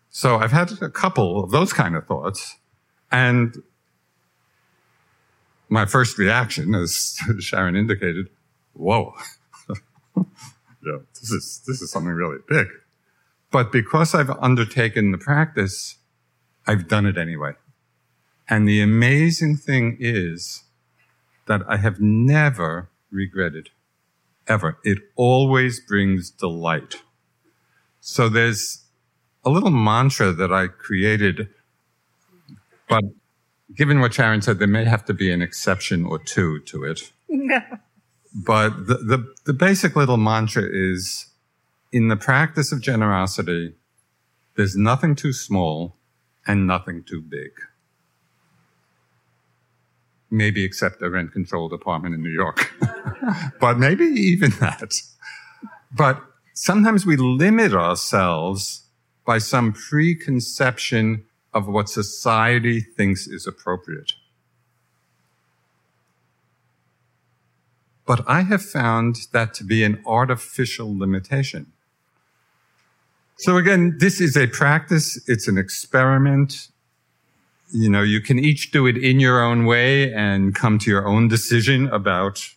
so 0.09 0.37
I've 0.37 0.51
had 0.51 0.71
a 0.81 0.89
couple 0.89 1.43
of 1.43 1.51
those 1.51 1.73
kind 1.73 1.95
of 1.95 2.05
thoughts 2.07 2.55
and 3.11 3.61
my 5.69 5.85
first 5.85 6.17
reaction, 6.17 6.75
as 6.75 7.17
Sharon 7.39 7.75
indicated, 7.75 8.29
whoa, 8.73 9.13
yeah, 10.85 10.97
this 11.13 11.31
is, 11.31 11.61
this 11.65 11.81
is 11.81 11.91
something 11.91 12.11
really 12.11 12.39
big. 12.47 12.67
But 13.51 13.71
because 13.71 14.15
I've 14.15 14.29
undertaken 14.29 15.11
the 15.11 15.17
practice, 15.17 15.97
I've 16.65 16.87
done 16.87 17.05
it 17.05 17.17
anyway. 17.17 17.53
And 18.49 18.67
the 18.67 18.81
amazing 18.81 19.57
thing 19.57 19.97
is 19.99 20.63
that 21.47 21.61
I 21.67 21.77
have 21.77 21.99
never 21.99 22.89
regretted, 23.11 23.69
ever. 24.47 24.77
It 24.83 24.97
always 25.15 25.79
brings 25.79 26.31
delight. 26.31 27.01
So 27.99 28.27
there's 28.27 28.83
a 29.45 29.49
little 29.49 29.71
mantra 29.71 30.31
that 30.31 30.51
I 30.51 30.67
created, 30.67 31.49
but 32.89 33.03
given 33.75 33.99
what 33.99 34.13
Sharon 34.13 34.41
said, 34.41 34.59
there 34.59 34.67
may 34.67 34.85
have 34.85 35.05
to 35.05 35.13
be 35.13 35.31
an 35.31 35.41
exception 35.41 36.05
or 36.05 36.19
two 36.19 36.59
to 36.61 36.83
it. 36.83 37.11
but 38.33 38.87
the, 38.87 38.95
the, 38.95 39.33
the 39.45 39.53
basic 39.53 39.95
little 39.95 40.17
mantra 40.17 40.63
is 40.63 41.27
in 41.91 42.07
the 42.07 42.15
practice 42.15 42.71
of 42.71 42.81
generosity, 42.81 43.73
there's 44.55 44.75
nothing 44.75 45.15
too 45.15 45.33
small 45.33 45.95
and 46.47 46.65
nothing 46.65 47.03
too 47.03 47.21
big. 47.21 47.51
Maybe 50.31 50.63
except 50.63 51.01
a 51.03 51.09
rent 51.09 51.31
controlled 51.31 51.73
apartment 51.73 52.15
in 52.15 52.23
New 52.23 52.31
York. 52.31 52.73
but 53.59 53.77
maybe 53.77 54.05
even 54.05 54.49
that. 54.59 54.95
But 55.95 56.21
sometimes 56.55 57.05
we 57.05 57.15
limit 57.15 57.73
ourselves 57.73 58.87
by 59.25 59.37
some 59.37 59.73
preconception 59.73 61.25
of 61.53 61.67
what 61.67 61.87
society 61.87 62.79
thinks 62.79 63.27
is 63.27 63.45
appropriate. 63.45 64.13
But 68.05 68.23
I 68.27 68.41
have 68.41 68.61
found 68.61 69.27
that 69.31 69.53
to 69.55 69.63
be 69.63 69.83
an 69.83 70.01
artificial 70.05 70.97
limitation. 70.97 71.71
So 73.37 73.57
again, 73.57 73.97
this 73.99 74.19
is 74.21 74.35
a 74.35 74.47
practice. 74.47 75.21
It's 75.27 75.47
an 75.47 75.57
experiment. 75.57 76.67
You 77.71 77.89
know, 77.89 78.01
you 78.03 78.21
can 78.21 78.37
each 78.39 78.71
do 78.71 78.85
it 78.87 78.97
in 78.97 79.19
your 79.19 79.41
own 79.41 79.65
way 79.65 80.13
and 80.13 80.53
come 80.53 80.77
to 80.79 80.89
your 80.89 81.07
own 81.07 81.27
decision 81.27 81.87
about 81.87 82.49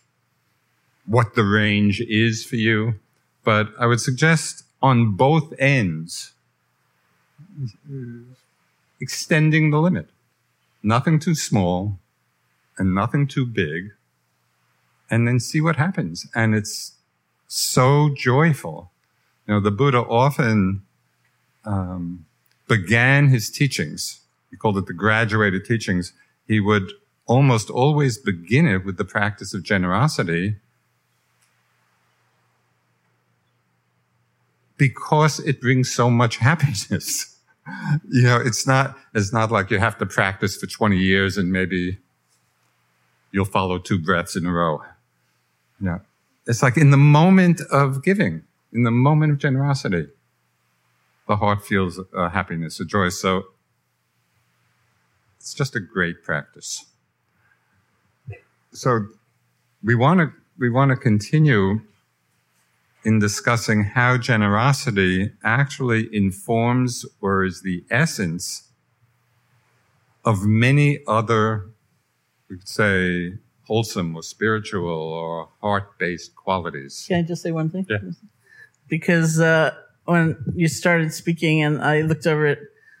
what 1.05 1.35
the 1.35 1.43
range 1.43 2.01
is 2.01 2.45
for 2.45 2.57
you. 2.57 2.95
But 3.43 3.69
I 3.79 3.85
would 3.85 4.01
suggest 4.01 4.63
on 4.81 5.15
both 5.15 5.53
ends, 5.57 6.33
extending 8.99 9.71
the 9.71 9.79
limit. 9.79 10.09
Nothing 10.83 11.19
too 11.19 11.35
small 11.35 11.97
and 12.77 12.93
nothing 12.93 13.27
too 13.27 13.45
big. 13.45 13.93
And 15.09 15.27
then 15.27 15.39
see 15.39 15.61
what 15.61 15.77
happens. 15.77 16.27
And 16.35 16.53
it's 16.53 16.93
so 17.47 18.09
joyful. 18.15 18.91
You 19.47 19.55
know, 19.55 19.59
the 19.59 19.71
Buddha 19.71 19.99
often 19.99 20.83
um, 21.65 22.25
began 22.67 23.29
his 23.29 23.49
teachings. 23.49 24.21
He 24.51 24.57
called 24.57 24.77
it 24.77 24.85
the 24.85 24.93
graduated 24.93 25.65
teachings. 25.65 26.13
He 26.47 26.59
would 26.59 26.91
almost 27.25 27.69
always 27.69 28.17
begin 28.17 28.67
it 28.67 28.85
with 28.85 28.97
the 28.97 29.05
practice 29.05 29.53
of 29.53 29.63
generosity 29.63 30.55
because 34.77 35.39
it 35.39 35.59
brings 35.59 35.93
so 35.93 36.09
much 36.09 36.37
happiness 36.49 37.37
you 38.09 38.23
know, 38.23 38.37
it's 38.37 38.65
not, 38.65 38.97
it's 39.13 39.33
not 39.33 39.51
like 39.51 39.71
you 39.71 39.79
have 39.79 39.97
to 39.97 40.05
practice 40.05 40.57
for 40.57 40.67
20 40.67 40.97
years 40.97 41.37
and 41.37 41.51
maybe 41.51 41.97
you'll 43.31 43.45
follow 43.45 43.77
two 43.77 43.99
breaths 43.99 44.35
in 44.35 44.45
a 44.45 44.51
row. 44.51 44.83
No, 45.79 46.01
it's 46.45 46.63
like 46.63 46.77
in 46.77 46.91
the 46.91 46.97
moment 46.97 47.61
of 47.71 48.03
giving, 48.03 48.43
in 48.73 48.83
the 48.83 48.91
moment 48.91 49.33
of 49.33 49.37
generosity, 49.37 50.07
the 51.27 51.37
heart 51.37 51.65
feels 51.65 51.99
a 52.15 52.29
happiness, 52.29 52.79
a 52.79 52.85
joy. 52.85 53.09
So 53.09 53.43
it's 55.37 55.53
just 55.53 55.75
a 55.75 55.79
great 55.79 56.23
practice. 56.23 56.85
So 58.71 59.07
we 59.83 59.95
want 59.95 60.19
to, 60.19 60.31
we 60.57 60.69
want 60.69 60.89
to 60.91 60.97
continue 60.97 61.81
in 63.03 63.19
discussing 63.19 63.83
how 63.83 64.17
generosity 64.17 65.31
actually 65.43 66.09
informs 66.11 67.05
or 67.21 67.45
is 67.45 67.61
the 67.61 67.83
essence 67.89 68.69
of 70.25 70.45
many 70.45 70.99
other, 71.07 71.69
we 72.49 72.57
could 72.57 72.67
say, 72.67 73.33
wholesome 73.67 74.15
or 74.15 74.23
spiritual 74.23 74.89
or 74.89 75.49
heart 75.61 75.97
based 75.97 76.35
qualities. 76.35 77.05
Can 77.07 77.19
I 77.19 77.27
just 77.27 77.43
say 77.43 77.51
one 77.51 77.69
thing? 77.69 77.85
Yeah. 77.89 77.99
Because 78.87 79.39
uh, 79.39 79.75
when 80.05 80.37
you 80.55 80.67
started 80.67 81.13
speaking 81.13 81.61
and 81.61 81.83
I 81.83 82.01
looked 82.01 82.25
over 82.25 82.47
at 82.47 82.59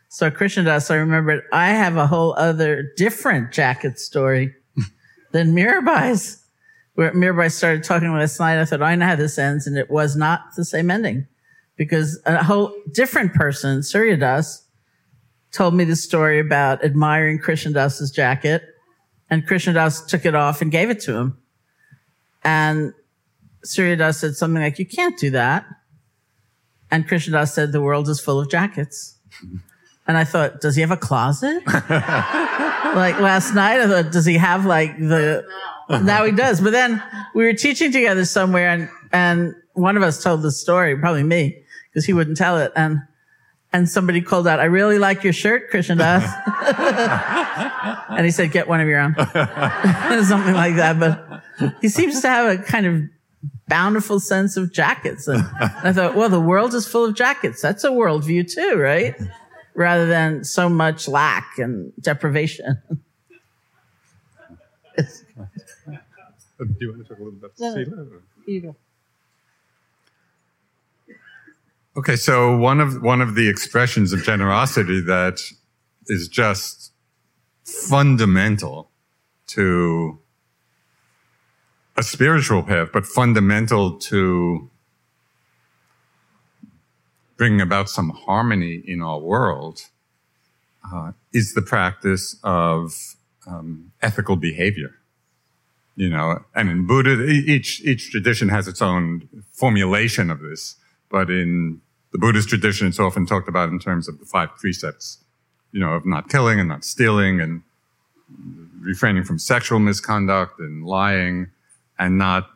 so 0.09 0.29
Krishna 0.31 0.63
Das, 0.63 0.91
I 0.91 0.95
remembered 0.95 1.43
I 1.51 1.69
have 1.69 1.97
a 1.97 2.07
whole 2.07 2.33
other 2.37 2.91
different 2.95 3.51
jacket 3.51 3.99
story 3.99 4.55
than 5.31 5.53
Mirabai's 5.53 6.43
where 6.97 7.11
Mirabai 7.13 7.51
started 7.51 7.83
talking 7.83 8.11
last 8.11 8.39
night, 8.39 8.59
I 8.59 8.65
thought, 8.65 8.81
I 8.81 8.95
know 8.95 9.05
how 9.05 9.15
this 9.15 9.37
ends. 9.37 9.67
And 9.67 9.77
it 9.77 9.91
was 9.91 10.15
not 10.15 10.55
the 10.55 10.65
same 10.65 10.89
ending 10.89 11.27
because 11.75 12.19
a 12.25 12.43
whole 12.43 12.73
different 12.91 13.35
person, 13.35 13.83
Surya 13.83 14.17
Das, 14.17 14.65
told 15.51 15.75
me 15.75 15.83
the 15.83 15.95
story 15.95 16.39
about 16.39 16.83
admiring 16.83 17.37
Krishna 17.37 17.71
Das's 17.71 18.09
jacket 18.09 18.63
and 19.29 19.45
Krishna 19.45 19.73
Das 19.73 20.05
took 20.05 20.25
it 20.25 20.35
off 20.35 20.61
and 20.61 20.71
gave 20.71 20.89
it 20.89 20.99
to 21.01 21.15
him. 21.15 21.37
And 22.43 22.93
Surya 23.63 23.97
Das 23.97 24.19
said 24.19 24.35
something 24.35 24.61
like, 24.61 24.79
you 24.79 24.85
can't 24.85 25.17
do 25.17 25.31
that. 25.31 25.65
And 26.89 27.07
Krishna 27.07 27.33
Das 27.33 27.53
said, 27.53 27.71
the 27.71 27.81
world 27.81 28.07
is 28.07 28.19
full 28.19 28.39
of 28.39 28.49
jackets. 28.49 29.17
And 30.07 30.17
I 30.17 30.23
thought, 30.23 30.61
does 30.61 30.75
he 30.75 30.81
have 30.81 30.91
a 30.91 30.97
closet? 30.97 31.65
like 31.67 33.19
last 33.19 33.53
night, 33.53 33.81
I 33.81 33.87
thought, 33.87 34.13
does 34.13 34.25
he 34.25 34.35
have 34.35 34.65
like 34.65 34.97
the, 34.97 35.45
now 35.89 36.23
he 36.23 36.31
does. 36.31 36.61
But 36.61 36.71
then 36.71 37.03
we 37.35 37.43
were 37.43 37.53
teaching 37.53 37.91
together 37.91 38.23
somewhere 38.23 38.69
and, 38.69 38.89
and 39.11 39.55
one 39.73 39.97
of 39.97 40.03
us 40.03 40.23
told 40.23 40.41
the 40.41 40.51
story, 40.51 40.97
probably 40.97 41.23
me, 41.23 41.61
because 41.89 42.05
he 42.05 42.13
wouldn't 42.13 42.37
tell 42.37 42.57
it. 42.57 42.71
And, 42.75 43.01
and 43.73 43.89
somebody 43.89 44.21
called 44.21 44.47
out, 44.47 44.59
I 44.59 44.65
really 44.65 44.97
like 44.97 45.23
your 45.23 45.33
shirt, 45.33 45.69
Krishna 45.69 45.95
Das. 45.95 46.23
and 48.09 48.25
he 48.25 48.31
said, 48.31 48.51
get 48.51 48.67
one 48.67 48.79
of 48.79 48.87
your 48.87 48.99
own. 48.99 49.15
Something 50.23 50.53
like 50.53 50.75
that. 50.75 50.97
But 50.99 51.43
he 51.81 51.89
seems 51.89 52.21
to 52.21 52.29
have 52.29 52.59
a 52.59 52.63
kind 52.63 52.85
of 52.85 53.01
bountiful 53.67 54.19
sense 54.19 54.57
of 54.57 54.71
jackets. 54.71 55.27
And 55.27 55.43
I 55.83 55.91
thought, 55.91 56.15
well, 56.15 56.29
the 56.29 56.39
world 56.39 56.73
is 56.73 56.87
full 56.87 57.05
of 57.05 57.15
jackets. 57.15 57.61
That's 57.61 57.83
a 57.83 57.89
worldview 57.89 58.51
too, 58.51 58.77
right? 58.77 59.15
Rather 59.75 60.07
than 60.07 60.43
so 60.43 60.69
much 60.69 61.07
lack 61.07 61.57
and 61.57 61.91
deprivation. 62.01 62.81
Do 64.97 66.75
you 66.79 66.89
want 66.91 67.03
to 67.03 67.09
talk 67.09 67.19
a 67.19 67.23
little 67.23 67.31
bit 67.31 67.51
about 67.55 67.57
Sila? 67.57 68.05
you 68.47 68.61
go. 68.61 68.75
Okay, 71.97 72.15
so 72.15 72.55
one 72.55 72.79
of 72.79 73.01
one 73.01 73.21
of 73.21 73.33
the 73.33 73.49
expressions 73.49 74.13
of 74.13 74.21
generosity 74.21 75.01
that 75.01 75.41
is 76.05 76.27
just 76.27 76.91
fundamental 77.63 78.91
to 79.47 80.19
a 81.95 82.03
spiritual 82.03 82.61
path, 82.61 82.89
but 82.93 83.07
fundamental 83.07 83.97
to 83.97 84.69
bringing 87.35 87.61
about 87.61 87.89
some 87.89 88.11
harmony 88.11 88.83
in 88.85 89.01
our 89.01 89.17
world, 89.17 89.87
uh, 90.93 91.13
is 91.33 91.55
the 91.55 91.63
practice 91.63 92.35
of 92.43 93.15
um, 93.47 93.91
ethical 94.03 94.35
behavior. 94.35 94.93
You 95.95 96.11
know, 96.11 96.43
and 96.53 96.69
in 96.69 96.85
Buddha, 96.85 97.23
each 97.25 97.81
each 97.81 98.11
tradition 98.11 98.49
has 98.49 98.67
its 98.67 98.83
own 98.83 99.27
formulation 99.51 100.29
of 100.29 100.41
this, 100.41 100.75
but 101.09 101.31
in 101.31 101.81
the 102.11 102.17
Buddhist 102.17 102.49
tradition, 102.49 102.87
it's 102.87 102.99
often 102.99 103.25
talked 103.25 103.47
about 103.47 103.69
in 103.69 103.79
terms 103.79 104.07
of 104.07 104.19
the 104.19 104.25
five 104.25 104.55
precepts, 104.55 105.19
you 105.71 105.79
know, 105.79 105.93
of 105.93 106.05
not 106.05 106.29
killing 106.29 106.59
and 106.59 106.69
not 106.69 106.83
stealing 106.85 107.41
and 107.41 107.61
refraining 108.79 109.23
from 109.23 109.39
sexual 109.39 109.79
misconduct 109.79 110.59
and 110.59 110.85
lying 110.85 111.49
and 111.99 112.17
not 112.17 112.49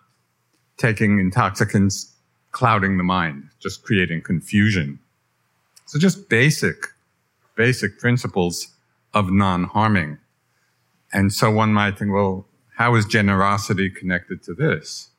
taking 0.77 1.19
intoxicants, 1.19 2.13
clouding 2.51 2.97
the 2.97 3.03
mind, 3.03 3.49
just 3.59 3.83
creating 3.83 4.21
confusion. 4.21 4.99
So 5.85 5.99
just 5.99 6.29
basic, 6.29 6.87
basic 7.55 7.99
principles 7.99 8.69
of 9.13 9.31
non-harming. 9.31 10.17
And 11.13 11.33
so 11.33 11.51
one 11.51 11.73
might 11.73 11.99
think, 11.99 12.13
well, 12.13 12.45
how 12.77 12.95
is 12.95 13.05
generosity 13.05 13.89
connected 13.89 14.41
to 14.43 14.53
this? 14.53 15.09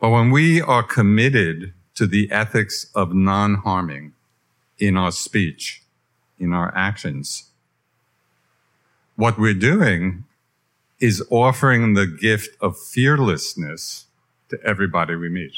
But 0.00 0.10
when 0.10 0.30
we 0.30 0.60
are 0.60 0.82
committed 0.82 1.72
to 1.96 2.06
the 2.06 2.30
ethics 2.30 2.90
of 2.94 3.12
non-harming 3.12 4.12
in 4.78 4.96
our 4.96 5.12
speech, 5.12 5.82
in 6.38 6.52
our 6.52 6.72
actions. 6.76 7.50
What 9.16 9.38
we're 9.38 9.54
doing 9.54 10.24
is 11.00 11.26
offering 11.30 11.94
the 11.94 12.06
gift 12.06 12.56
of 12.60 12.78
fearlessness 12.78 14.06
to 14.50 14.58
everybody 14.64 15.14
we 15.16 15.28
meet. 15.28 15.52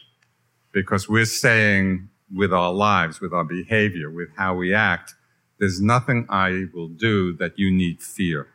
Because 0.73 1.09
we're 1.09 1.25
saying 1.25 2.09
with 2.35 2.53
our 2.53 2.73
lives, 2.73 3.21
with 3.21 3.33
our 3.33 3.45
behavior, 3.45 4.11
with 4.11 4.29
how 4.37 4.55
we 4.55 4.75
act, 4.75 5.15
there's 5.59 5.81
nothing 5.81 6.27
I 6.29 6.67
will 6.73 6.89
do 6.89 7.33
that 7.39 7.59
you 7.59 7.71
need 7.71 8.01
fear. 8.01 8.49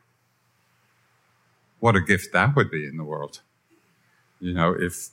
What 1.79 1.95
a 1.97 2.01
gift 2.01 2.31
that 2.31 2.55
would 2.55 2.71
be 2.71 2.87
in 2.87 2.95
the 2.95 3.03
world. 3.03 3.41
You 4.39 4.53
know, 4.53 4.73
if 4.73 5.09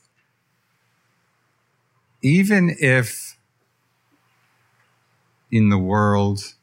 even 2.22 2.76
if 2.78 3.38
in 5.50 5.68
the 5.68 5.78
world 5.78 6.54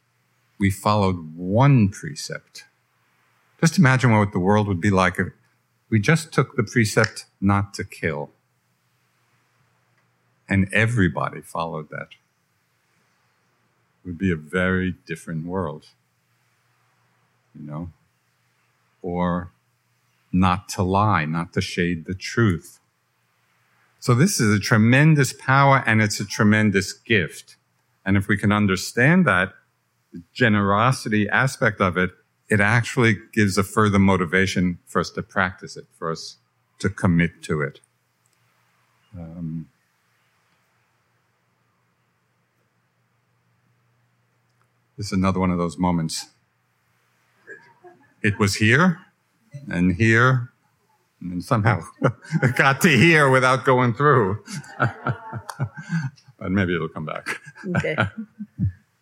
we 0.59 0.71
followed 0.71 1.35
one 1.35 1.89
precept, 1.89 2.65
just 3.59 3.77
imagine 3.77 4.11
what 4.11 4.31
the 4.31 4.39
world 4.39 4.67
would 4.67 4.81
be 4.81 4.89
like 4.89 5.19
if 5.19 5.27
we 5.89 5.99
just 5.99 6.31
took 6.31 6.55
the 6.55 6.63
precept 6.63 7.25
not 7.41 7.73
to 7.73 7.83
kill 7.83 8.31
and 10.49 10.69
everybody 10.71 11.41
followed 11.41 11.89
that. 11.89 12.09
It 14.03 14.07
would 14.07 14.17
be 14.17 14.31
a 14.31 14.37
very 14.37 14.95
different 15.05 15.45
world, 15.45 15.87
you 17.53 17.65
know? 17.65 17.89
Or 19.01 19.51
not 20.31 20.69
to 20.69 20.83
lie, 20.83 21.25
not 21.25 21.53
to 21.53 21.61
shade 21.61 22.05
the 22.05 22.13
truth 22.13 22.79
so 23.99 24.13
this 24.13 24.39
is 24.39 24.55
a 24.55 24.59
tremendous 24.59 25.33
power 25.33 25.83
and 25.85 26.01
it's 26.01 26.19
a 26.19 26.25
tremendous 26.25 26.93
gift. 26.93 27.57
And 28.05 28.15
if 28.15 28.27
we 28.27 28.37
can 28.37 28.51
understand 28.51 29.25
that, 29.25 29.53
the 30.13 30.23
generosity 30.33 31.27
aspect 31.29 31.81
of 31.81 31.97
it, 31.97 32.11
it 32.49 32.61
actually 32.61 33.17
gives 33.33 33.57
a 33.57 33.63
further 33.63 33.99
motivation 33.99 34.79
for 34.85 34.99
us 35.01 35.09
to 35.11 35.21
practice 35.21 35.75
it, 35.75 35.85
for 35.97 36.11
us 36.11 36.37
to 36.79 36.89
commit 36.89 37.43
to 37.43 37.61
it. 37.61 37.81
Um, 39.17 39.67
this 44.95 45.07
is 45.07 45.11
another 45.11 45.39
one 45.39 45.51
of 45.51 45.57
those 45.57 45.77
moments. 45.77 46.27
It 48.21 48.39
was 48.39 48.55
here 48.55 48.99
and 49.67 49.95
here 49.95 50.51
and 51.21 51.43
somehow 51.43 51.81
got 52.55 52.81
to 52.81 52.89
here 52.89 53.29
without 53.29 53.65
going 53.65 53.93
through. 53.93 54.43
but 54.79 56.51
maybe 56.51 56.75
it'll 56.75 56.89
come 56.89 57.05
back. 57.05 57.39
Okay. 57.75 57.95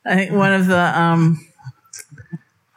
I 0.05 0.15
think 0.15 0.31
one 0.31 0.53
of 0.53 0.67
the 0.67 0.99
um, 0.99 1.45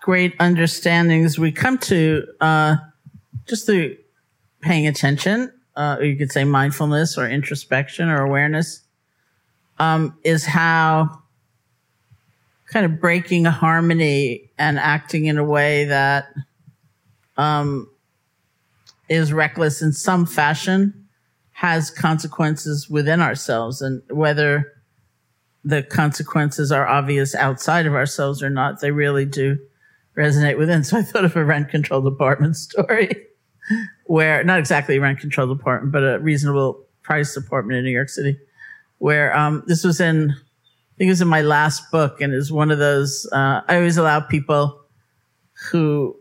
great 0.01 0.34
understandings 0.41 1.39
we 1.39 1.53
come 1.53 1.78
to 1.78 2.26
uh, 2.41 2.76
just 3.47 3.66
through 3.66 3.97
paying 4.61 4.86
attention, 4.86 5.53
uh, 5.76 5.99
you 6.01 6.16
could 6.16 6.32
say 6.32 6.45
mindfulness 6.45 7.16
or 7.18 7.28
introspection 7.28 8.09
or 8.09 8.22
awareness, 8.22 8.82
um, 9.78 10.16
is 10.24 10.45
how 10.45 11.22
kind 12.66 12.84
of 12.84 13.01
breaking 13.01 13.47
a 13.47 13.51
harmony 13.51 14.51
and 14.59 14.78
acting 14.78 15.26
in 15.26 15.39
a 15.39 15.45
way 15.45 15.84
that 15.84 16.26
um, 17.36 17.89
is 19.09 19.33
reckless 19.33 19.83
in 19.83 19.93
some 19.93 20.27
fashion 20.27 21.09
has 21.53 21.91
consequences 21.91 22.89
within 22.89 23.21
ourselves 23.21 23.83
and 23.83 24.01
whether 24.11 24.73
the 25.65 25.83
consequences 25.83 26.71
are 26.71 26.87
obvious 26.87 27.35
outside 27.35 27.85
of 27.85 27.95
ourselves 27.95 28.43
or 28.43 28.49
not, 28.49 28.81
they 28.81 28.91
really 28.91 29.25
do 29.25 29.59
resonate 30.17 30.57
within. 30.57 30.85
So 30.85 30.97
I 30.97 31.03
thought 31.03 31.25
of 31.25 31.37
a 31.37 31.45
rent 31.45 31.69
control 31.69 32.01
department 32.01 32.57
story 32.69 33.27
where 34.07 34.45
not 34.45 34.59
exactly 34.59 34.97
a 34.97 35.01
rent 35.01 35.19
control 35.19 35.53
department, 35.53 35.93
but 35.93 36.03
a 36.03 36.21
reasonable 36.21 36.87
price 37.03 37.37
apartment 37.37 37.79
in 37.79 37.85
New 37.85 37.91
York 37.91 38.09
City 38.09 38.39
where, 38.99 39.37
um, 39.37 39.63
this 39.67 39.85
was 39.85 40.01
in, 40.01 40.31
I 40.31 40.95
think 40.97 41.09
it 41.09 41.13
was 41.13 41.21
in 41.21 41.29
my 41.29 41.43
last 41.43 41.91
book 41.91 42.21
and 42.21 42.33
is 42.33 42.53
one 42.53 42.71
of 42.71 42.79
those, 42.79 43.29
uh, 43.33 43.63
I 43.67 43.77
always 43.77 43.97
allow 43.97 44.21
people 44.21 44.81
who 45.71 46.17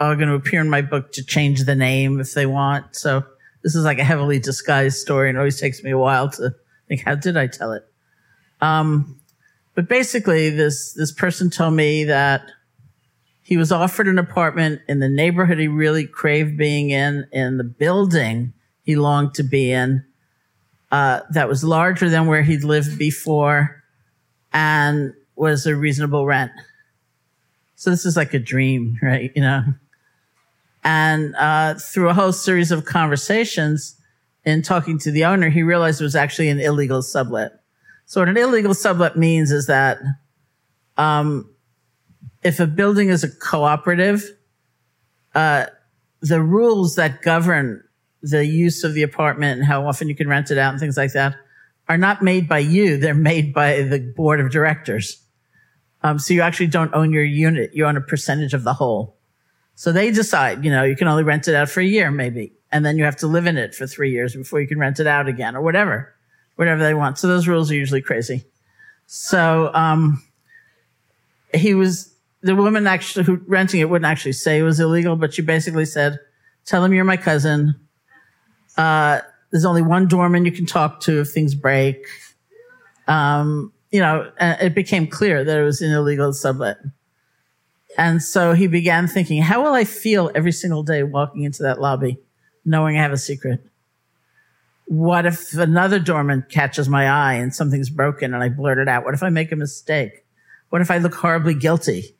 are 0.00 0.16
going 0.16 0.28
to 0.28 0.34
appear 0.34 0.60
in 0.60 0.70
my 0.70 0.82
book 0.82 1.12
to 1.12 1.24
change 1.24 1.64
the 1.64 1.74
name 1.74 2.20
if 2.20 2.32
they 2.32 2.46
want. 2.46 2.96
So 2.96 3.22
this 3.62 3.74
is 3.74 3.84
like 3.84 3.98
a 3.98 4.04
heavily 4.04 4.38
disguised 4.38 4.96
story 4.98 5.28
and 5.28 5.36
it 5.36 5.40
always 5.40 5.60
takes 5.60 5.82
me 5.82 5.90
a 5.90 5.98
while 5.98 6.30
to 6.30 6.54
think, 6.88 7.02
how 7.04 7.14
did 7.14 7.36
I 7.36 7.46
tell 7.46 7.72
it? 7.72 7.84
Um, 8.62 9.20
but 9.74 9.88
basically 9.88 10.50
this, 10.50 10.94
this 10.94 11.12
person 11.12 11.50
told 11.50 11.74
me 11.74 12.04
that 12.04 12.42
he 13.42 13.56
was 13.56 13.70
offered 13.70 14.08
an 14.08 14.18
apartment 14.18 14.80
in 14.88 15.00
the 15.00 15.08
neighborhood 15.08 15.58
he 15.58 15.68
really 15.68 16.06
craved 16.06 16.56
being 16.56 16.90
in, 16.90 17.26
in 17.32 17.58
the 17.58 17.64
building 17.64 18.54
he 18.82 18.96
longed 18.96 19.34
to 19.34 19.42
be 19.42 19.70
in, 19.70 20.04
uh, 20.90 21.20
that 21.30 21.48
was 21.48 21.62
larger 21.62 22.08
than 22.08 22.26
where 22.26 22.42
he'd 22.42 22.64
lived 22.64 22.98
before 22.98 23.82
and 24.52 25.14
was 25.36 25.66
a 25.66 25.76
reasonable 25.76 26.26
rent. 26.26 26.52
So 27.76 27.90
this 27.90 28.04
is 28.04 28.16
like 28.16 28.34
a 28.34 28.38
dream, 28.38 28.98
right? 29.02 29.30
You 29.34 29.42
know, 29.42 29.64
and 30.82 31.34
uh, 31.36 31.74
through 31.74 32.08
a 32.08 32.14
whole 32.14 32.32
series 32.32 32.70
of 32.70 32.84
conversations 32.84 34.00
and 34.44 34.64
talking 34.64 34.98
to 35.00 35.10
the 35.10 35.24
owner, 35.24 35.50
he 35.50 35.62
realized 35.62 36.00
it 36.00 36.04
was 36.04 36.16
actually 36.16 36.48
an 36.48 36.60
illegal 36.60 37.02
sublet. 37.02 37.52
So 38.06 38.20
what 38.20 38.28
an 38.28 38.36
illegal 38.36 38.74
sublet 38.74 39.16
means 39.16 39.52
is 39.52 39.66
that 39.66 39.98
um, 40.96 41.54
if 42.42 42.58
a 42.60 42.66
building 42.66 43.08
is 43.08 43.22
a 43.22 43.30
cooperative, 43.30 44.24
uh, 45.34 45.66
the 46.20 46.42
rules 46.42 46.96
that 46.96 47.22
govern 47.22 47.84
the 48.22 48.44
use 48.44 48.84
of 48.84 48.94
the 48.94 49.02
apartment 49.02 49.58
and 49.58 49.66
how 49.66 49.86
often 49.86 50.08
you 50.08 50.14
can 50.14 50.28
rent 50.28 50.50
it 50.50 50.58
out 50.58 50.72
and 50.72 50.80
things 50.80 50.96
like 50.96 51.12
that 51.12 51.36
are 51.88 51.98
not 51.98 52.22
made 52.22 52.48
by 52.48 52.58
you. 52.58 52.96
They're 52.96 53.14
made 53.14 53.52
by 53.54 53.82
the 53.82 53.98
board 53.98 54.40
of 54.40 54.50
directors. 54.50 55.22
Um, 56.02 56.18
so 56.18 56.34
you 56.34 56.42
actually 56.42 56.68
don't 56.68 56.94
own 56.94 57.12
your 57.12 57.24
unit. 57.24 57.70
You 57.74 57.86
own 57.86 57.96
a 57.96 58.00
percentage 58.00 58.54
of 58.54 58.64
the 58.64 58.74
whole. 58.74 59.16
So 59.74 59.92
they 59.92 60.10
decide, 60.10 60.64
you 60.64 60.70
know, 60.70 60.84
you 60.84 60.96
can 60.96 61.08
only 61.08 61.22
rent 61.22 61.48
it 61.48 61.54
out 61.54 61.70
for 61.70 61.80
a 61.80 61.84
year, 61.84 62.10
maybe. 62.10 62.52
And 62.70 62.84
then 62.84 62.98
you 62.98 63.04
have 63.04 63.16
to 63.16 63.26
live 63.26 63.46
in 63.46 63.56
it 63.56 63.74
for 63.74 63.86
three 63.86 64.10
years 64.10 64.36
before 64.36 64.60
you 64.60 64.68
can 64.68 64.78
rent 64.78 65.00
it 65.00 65.06
out 65.06 65.26
again 65.26 65.56
or 65.56 65.62
whatever, 65.62 66.14
whatever 66.56 66.82
they 66.82 66.94
want. 66.94 67.18
So 67.18 67.26
those 67.28 67.48
rules 67.48 67.70
are 67.70 67.74
usually 67.74 68.02
crazy. 68.02 68.44
So, 69.06 69.70
um, 69.74 70.22
he 71.52 71.74
was, 71.74 72.14
the 72.42 72.54
woman 72.54 72.86
actually 72.86 73.24
who 73.24 73.40
renting 73.46 73.80
it 73.80 73.90
wouldn't 73.90 74.10
actually 74.10 74.32
say 74.32 74.58
it 74.58 74.62
was 74.62 74.78
illegal, 74.78 75.16
but 75.16 75.34
she 75.34 75.42
basically 75.42 75.84
said, 75.84 76.18
tell 76.64 76.84
him 76.84 76.92
you're 76.92 77.04
my 77.04 77.16
cousin. 77.16 77.74
Uh, 78.76 79.20
there's 79.50 79.64
only 79.64 79.82
one 79.82 80.06
doorman 80.06 80.44
you 80.44 80.52
can 80.52 80.66
talk 80.66 81.00
to 81.00 81.20
if 81.20 81.30
things 81.30 81.54
break. 81.54 82.06
Um, 83.08 83.72
you 83.90 84.00
know, 84.00 84.30
it 84.40 84.74
became 84.74 85.08
clear 85.08 85.42
that 85.42 85.58
it 85.58 85.62
was 85.62 85.82
an 85.82 85.90
illegal 85.90 86.32
sublet. 86.32 86.76
And 87.98 88.22
so 88.22 88.52
he 88.52 88.66
began 88.66 89.08
thinking, 89.08 89.42
how 89.42 89.62
will 89.62 89.74
I 89.74 89.84
feel 89.84 90.30
every 90.34 90.52
single 90.52 90.82
day 90.82 91.02
walking 91.02 91.42
into 91.42 91.62
that 91.64 91.80
lobby, 91.80 92.18
knowing 92.64 92.96
I 92.96 93.02
have 93.02 93.12
a 93.12 93.18
secret? 93.18 93.66
What 94.86 95.26
if 95.26 95.54
another 95.54 95.98
doorman 95.98 96.44
catches 96.48 96.88
my 96.88 97.08
eye 97.08 97.34
and 97.34 97.54
something's 97.54 97.90
broken 97.90 98.34
and 98.34 98.42
I 98.42 98.48
blurt 98.48 98.78
it 98.78 98.88
out? 98.88 99.04
What 99.04 99.14
if 99.14 99.22
I 99.22 99.28
make 99.28 99.52
a 99.52 99.56
mistake? 99.56 100.24
What 100.70 100.82
if 100.82 100.90
I 100.90 100.98
look 100.98 101.14
horribly 101.14 101.54
guilty? 101.54 102.16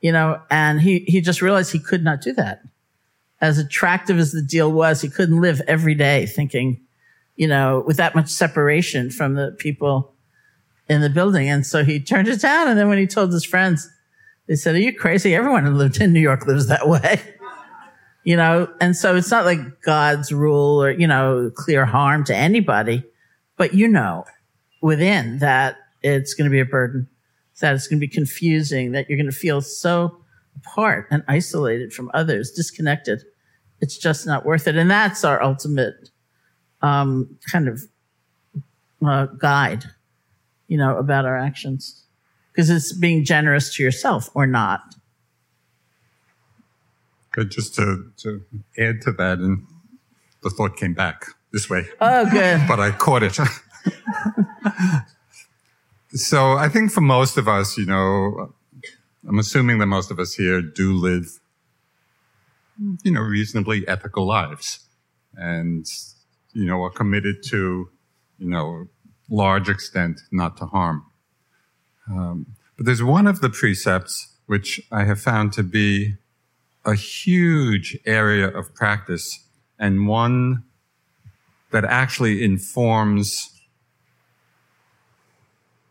You 0.00 0.12
know, 0.12 0.40
and 0.50 0.80
he, 0.80 1.00
he 1.00 1.20
just 1.20 1.42
realized 1.42 1.72
he 1.72 1.78
could 1.78 2.02
not 2.02 2.20
do 2.20 2.32
that. 2.34 2.62
As 3.40 3.58
attractive 3.58 4.18
as 4.18 4.32
the 4.32 4.42
deal 4.42 4.70
was, 4.70 5.00
he 5.00 5.08
couldn't 5.08 5.40
live 5.40 5.60
every 5.66 5.94
day 5.94 6.26
thinking, 6.26 6.80
you 7.36 7.48
know, 7.48 7.82
with 7.86 7.96
that 7.96 8.14
much 8.14 8.28
separation 8.28 9.10
from 9.10 9.34
the 9.34 9.56
people 9.58 10.14
in 10.88 11.00
the 11.00 11.10
building. 11.10 11.48
And 11.48 11.66
so 11.66 11.84
he 11.84 11.98
turned 12.00 12.28
it 12.28 12.40
down. 12.40 12.68
And 12.68 12.78
then 12.78 12.88
when 12.88 12.98
he 12.98 13.06
told 13.06 13.32
his 13.32 13.44
friends, 13.44 13.88
they 14.46 14.56
said, 14.56 14.74
Are 14.74 14.80
you 14.80 14.94
crazy? 14.94 15.34
Everyone 15.34 15.64
who 15.64 15.72
lived 15.72 16.00
in 16.00 16.12
New 16.12 16.20
York 16.20 16.46
lives 16.46 16.66
that 16.68 16.88
way. 16.88 17.20
you 18.24 18.36
know, 18.36 18.68
and 18.80 18.96
so 18.96 19.16
it's 19.16 19.30
not 19.30 19.44
like 19.44 19.58
God's 19.82 20.32
rule 20.32 20.82
or, 20.82 20.90
you 20.90 21.06
know, 21.06 21.50
clear 21.54 21.84
harm 21.84 22.24
to 22.24 22.36
anybody, 22.36 23.02
but 23.56 23.74
you 23.74 23.88
know 23.88 24.24
within 24.80 25.38
that 25.38 25.76
it's 26.02 26.34
going 26.34 26.48
to 26.48 26.50
be 26.50 26.60
a 26.60 26.64
burden, 26.64 27.08
that 27.60 27.74
it's 27.74 27.86
going 27.86 28.00
to 28.00 28.06
be 28.06 28.12
confusing, 28.12 28.92
that 28.92 29.08
you're 29.08 29.16
going 29.16 29.30
to 29.30 29.36
feel 29.36 29.60
so 29.60 30.18
apart 30.56 31.06
and 31.10 31.22
isolated 31.28 31.92
from 31.92 32.10
others, 32.12 32.50
disconnected. 32.50 33.22
It's 33.80 33.96
just 33.96 34.26
not 34.26 34.44
worth 34.44 34.66
it. 34.66 34.76
And 34.76 34.90
that's 34.90 35.24
our 35.24 35.42
ultimate 35.42 36.10
um, 36.82 37.38
kind 37.50 37.68
of 37.68 37.82
uh, 39.04 39.26
guide, 39.26 39.84
you 40.66 40.76
know, 40.76 40.96
about 40.98 41.24
our 41.24 41.36
actions 41.36 42.01
because 42.52 42.70
it's 42.70 42.92
being 42.92 43.24
generous 43.24 43.74
to 43.76 43.82
yourself 43.82 44.30
or 44.34 44.46
not. 44.46 44.94
Good. 47.32 47.50
Just 47.50 47.74
to, 47.76 48.12
to 48.18 48.42
add 48.78 49.00
to 49.02 49.12
that, 49.12 49.38
and 49.38 49.66
the 50.42 50.50
thought 50.50 50.76
came 50.76 50.92
back 50.92 51.24
this 51.52 51.70
way. 51.70 51.86
Oh, 52.00 52.28
good. 52.30 52.60
but 52.68 52.78
I 52.78 52.90
caught 52.90 53.22
it. 53.22 53.34
so 56.10 56.52
I 56.52 56.68
think 56.68 56.92
for 56.92 57.00
most 57.00 57.38
of 57.38 57.48
us, 57.48 57.78
you 57.78 57.86
know, 57.86 58.52
I'm 59.26 59.38
assuming 59.38 59.78
that 59.78 59.86
most 59.86 60.10
of 60.10 60.18
us 60.18 60.34
here 60.34 60.60
do 60.60 60.94
live, 60.94 61.40
you 63.02 63.12
know, 63.12 63.20
reasonably 63.20 63.88
ethical 63.88 64.26
lives 64.26 64.80
and, 65.34 65.86
you 66.52 66.66
know, 66.66 66.82
are 66.82 66.90
committed 66.90 67.36
to, 67.48 67.88
you 68.38 68.50
know, 68.50 68.88
large 69.30 69.70
extent 69.70 70.20
not 70.30 70.58
to 70.58 70.66
harm. 70.66 71.06
Um, 72.10 72.46
but 72.76 72.86
there's 72.86 73.02
one 73.02 73.26
of 73.26 73.40
the 73.40 73.50
precepts 73.50 74.36
which 74.46 74.80
I 74.90 75.04
have 75.04 75.20
found 75.20 75.52
to 75.54 75.62
be 75.62 76.14
a 76.84 76.94
huge 76.94 77.96
area 78.04 78.48
of 78.48 78.74
practice 78.74 79.46
and 79.78 80.08
one 80.08 80.64
that 81.70 81.84
actually 81.84 82.42
informs 82.44 83.50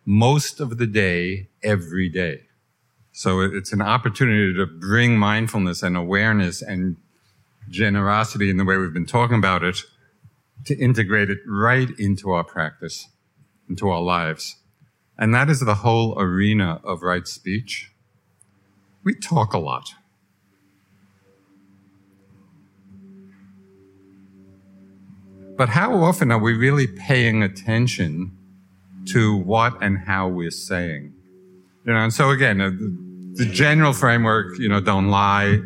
most 0.05 0.59
of 0.59 0.77
the 0.77 0.87
day, 0.87 1.47
every 1.63 2.09
day. 2.09 2.41
So 3.11 3.41
it's 3.41 3.73
an 3.73 3.81
opportunity 3.81 4.53
to 4.55 4.65
bring 4.65 5.17
mindfulness 5.17 5.83
and 5.83 5.97
awareness 5.97 6.61
and 6.61 6.97
generosity 7.69 8.49
in 8.49 8.57
the 8.57 8.65
way 8.65 8.77
we've 8.77 8.93
been 8.93 9.05
talking 9.05 9.37
about 9.37 9.63
it 9.63 9.81
to 10.65 10.77
integrate 10.77 11.29
it 11.29 11.39
right 11.47 11.89
into 11.97 12.31
our 12.31 12.43
practice, 12.43 13.07
into 13.69 13.89
our 13.89 14.01
lives. 14.01 14.57
And 15.21 15.35
that 15.35 15.51
is 15.51 15.59
the 15.59 15.75
whole 15.75 16.19
arena 16.19 16.81
of 16.83 17.03
right 17.03 17.27
speech. 17.27 17.91
We 19.03 19.13
talk 19.13 19.53
a 19.53 19.59
lot. 19.59 19.93
But 25.55 25.69
how 25.69 25.93
often 25.93 26.31
are 26.31 26.39
we 26.39 26.53
really 26.53 26.87
paying 26.87 27.43
attention 27.43 28.35
to 29.09 29.37
what 29.37 29.77
and 29.79 29.99
how 29.99 30.27
we're 30.27 30.49
saying? 30.49 31.13
You 31.85 31.93
know, 31.93 31.99
and 31.99 32.11
so 32.11 32.31
again, 32.31 32.59
uh, 32.59 32.71
the 33.35 33.45
general 33.45 33.93
framework, 33.93 34.57
you 34.57 34.69
know, 34.69 34.81
don't 34.81 35.09
lie. 35.09 35.59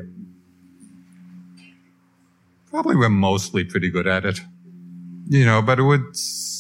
Probably 2.72 2.98
we're 2.98 3.08
mostly 3.08 3.64
pretty 3.64 3.90
good 3.90 4.06
at 4.06 4.26
it, 4.26 4.42
you 5.30 5.46
know, 5.46 5.62
but 5.62 5.80
it 5.80 5.84
would, 5.84 6.04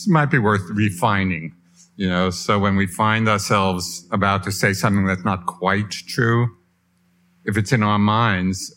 might 0.07 0.31
be 0.31 0.39
worth 0.39 0.63
refining 0.69 1.53
you 1.97 2.09
know, 2.09 2.29
so 2.29 2.59
when 2.59 2.75
we 2.75 2.87
find 2.87 3.29
ourselves 3.29 4.07
about 4.11 4.43
to 4.43 4.51
say 4.51 4.73
something 4.73 5.05
that's 5.05 5.23
not 5.23 5.45
quite 5.45 5.91
true, 5.91 6.49
if 7.45 7.57
it's 7.57 7.71
in 7.71 7.83
our 7.83 7.99
minds, 7.99 8.75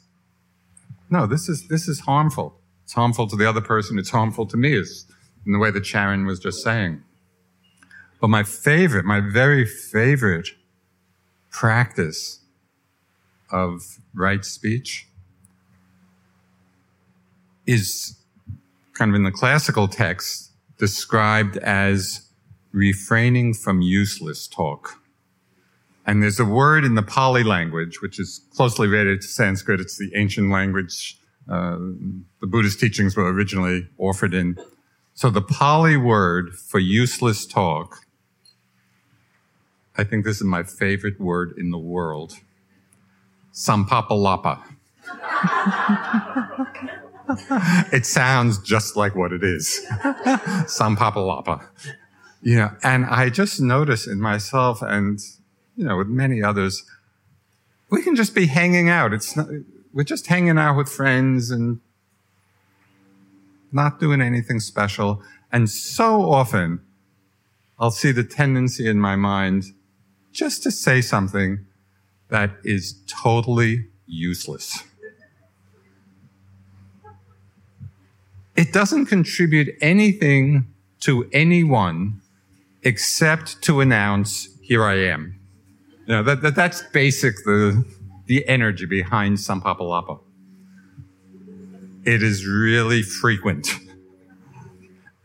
no, 1.11 1.27
this 1.27 1.49
is, 1.49 1.67
this 1.69 1.89
is 1.89 2.01
harmful. 2.01 2.61
It's 2.85 2.93
harmful 2.93 3.27
to 3.29 3.37
the 3.37 3.49
other 3.49 3.61
person. 3.61 3.99
It's 3.99 4.11
harmful 4.11 4.47
to 4.47 4.57
me, 4.57 4.75
is 4.75 5.07
in 5.45 5.53
the 5.53 5.59
way 5.59 5.71
that 5.71 5.85
Sharon 5.85 6.27
was 6.27 6.39
just 6.39 6.63
saying. 6.63 7.03
But 8.21 8.29
my 8.29 8.43
favorite, 8.43 9.05
my 9.05 9.21
very 9.21 9.65
favorite 9.65 10.49
practice 11.51 12.41
of 13.51 13.99
right 14.15 14.45
speech 14.45 15.09
is 17.67 18.17
kind 18.95 19.11
of 19.11 19.15
in 19.15 19.23
the 19.23 19.31
classical 19.31 19.89
text 19.89 20.51
described 20.79 21.57
as 21.59 22.28
refraining 22.73 23.55
from 23.55 23.83
useless 23.83 24.47
talk. 24.47 25.01
And 26.07 26.23
there's 26.23 26.41
a 26.41 26.45
word 26.45 26.85
in 26.85 26.95
the 26.95 27.03
Pali 27.03 27.43
language, 27.43 28.01
which 28.01 28.19
is 28.19 28.41
closely 28.55 28.89
related 28.89 29.21
to 29.21 29.29
Sanskrit. 29.29 29.81
It's 29.81 29.99
the 29.99 30.11
ancient 30.15 30.51
language 30.51 31.19
uh, 31.49 31.79
the 32.41 32.47
Buddhist 32.47 32.79
teachings 32.79 33.17
were 33.17 33.33
originally 33.33 33.89
offered 33.97 34.35
in. 34.35 34.59
So 35.15 35.31
the 35.31 35.43
Pali 35.43 35.97
word 35.97 36.55
for 36.55 36.79
useless 36.79 37.47
talk, 37.47 38.01
I 39.97 40.05
think 40.05 40.25
this 40.25 40.37
is 40.37 40.45
my 40.45 40.63
favorite 40.63 41.19
word 41.19 41.55
in 41.57 41.71
the 41.71 41.79
world. 41.79 42.35
Samphappalapa. 43.53 44.63
it 47.93 48.05
sounds 48.05 48.59
just 48.59 48.95
like 48.95 49.17
what 49.17 49.33
it 49.33 49.43
is. 49.43 49.85
Samphappalapa. 50.69 51.67
You 52.41 52.57
know, 52.57 52.71
and 52.83 53.05
I 53.05 53.31
just 53.31 53.61
notice 53.61 54.07
in 54.07 54.21
myself 54.21 54.81
and, 54.81 55.19
you 55.77 55.85
know, 55.85 55.97
with 55.97 56.09
many 56.09 56.43
others, 56.43 56.85
we 57.91 58.03
can 58.03 58.15
just 58.15 58.35
be 58.35 58.47
hanging 58.47 58.89
out. 58.89 59.13
It's 59.13 59.37
not, 59.37 59.49
we're 59.93 60.05
just 60.05 60.29
hanging 60.29 60.59
out 60.59 60.77
with 60.77 60.89
friends 60.89 61.51
and 61.51 61.81
not 63.73 63.99
doing 63.99 64.21
anything 64.21 64.61
special. 64.61 65.23
And 65.51 65.69
so 65.69 66.31
often 66.31 66.81
I'll 67.79 67.91
see 67.91 68.13
the 68.13 68.25
tendency 68.25 68.89
in 68.89 69.01
my 69.01 69.17
mind 69.17 69.65
just 70.33 70.63
to 70.63 70.71
say 70.71 71.01
something 71.01 71.67
that 72.29 72.51
is 72.63 73.01
totally 73.07 73.87
useless. 74.07 74.85
It 78.57 78.73
doesn't 78.73 79.07
contribute 79.07 79.75
anything 79.81 80.67
to 81.01 81.29
anyone 81.33 82.21
except 82.89 83.61
to 83.61 83.83
announce, 83.83 84.49
here 84.63 84.83
I 84.83 84.95
am. 84.95 85.39
You 86.07 86.15
know, 86.15 86.23
that, 86.23 86.41
that, 86.41 86.55
that's 86.55 86.81
basic, 86.81 87.35
the, 87.45 87.85
the 88.25 88.49
energy 88.49 88.87
behind 88.87 89.37
Samphappalapa. 89.37 90.19
It 92.07 92.23
is 92.23 92.47
really 92.47 93.03
frequent. 93.03 93.69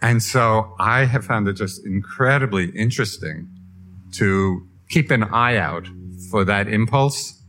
And 0.02 0.22
so 0.22 0.76
I 0.78 1.06
have 1.06 1.24
found 1.24 1.48
it 1.48 1.54
just 1.54 1.86
incredibly 1.86 2.70
interesting 2.72 3.48
to 4.16 4.68
keep 4.90 5.10
an 5.10 5.24
eye 5.24 5.56
out 5.56 5.88
for 6.30 6.44
that 6.44 6.68
impulse. 6.68 7.42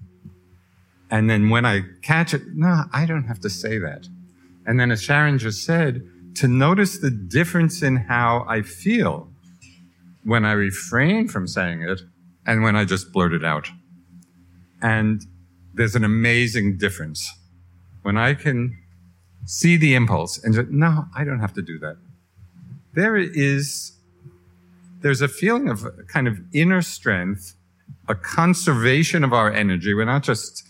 And 1.10 1.28
then 1.28 1.50
when 1.50 1.66
I 1.66 1.80
catch 2.02 2.32
it, 2.32 2.42
no, 2.54 2.84
I 2.92 3.04
don't 3.04 3.24
have 3.24 3.40
to 3.40 3.50
say 3.50 3.78
that. 3.78 4.06
And 4.64 4.78
then 4.78 4.92
as 4.92 5.02
Sharon 5.02 5.38
just 5.38 5.64
said, 5.64 6.08
to 6.36 6.46
notice 6.46 6.98
the 6.98 7.10
difference 7.10 7.82
in 7.82 7.96
how 7.96 8.44
I 8.48 8.62
feel 8.62 9.33
when 10.24 10.44
I 10.44 10.52
refrain 10.52 11.28
from 11.28 11.46
saying 11.46 11.82
it 11.82 12.02
and 12.46 12.62
when 12.62 12.76
I 12.76 12.84
just 12.84 13.12
blurt 13.12 13.32
it 13.32 13.44
out. 13.44 13.68
And 14.82 15.24
there's 15.74 15.94
an 15.94 16.04
amazing 16.04 16.78
difference 16.78 17.30
when 18.02 18.16
I 18.16 18.34
can 18.34 18.78
see 19.46 19.76
the 19.76 19.94
impulse 19.94 20.42
and 20.42 20.54
say, 20.54 20.64
no, 20.70 21.06
I 21.14 21.24
don't 21.24 21.40
have 21.40 21.52
to 21.54 21.62
do 21.62 21.78
that. 21.80 21.96
There 22.94 23.16
is, 23.16 23.92
there's 25.00 25.20
a 25.20 25.28
feeling 25.28 25.68
of 25.68 25.84
kind 26.06 26.28
of 26.28 26.38
inner 26.52 26.80
strength, 26.82 27.54
a 28.08 28.14
conservation 28.14 29.24
of 29.24 29.32
our 29.32 29.52
energy. 29.52 29.94
We're 29.94 30.04
not 30.04 30.22
just, 30.22 30.64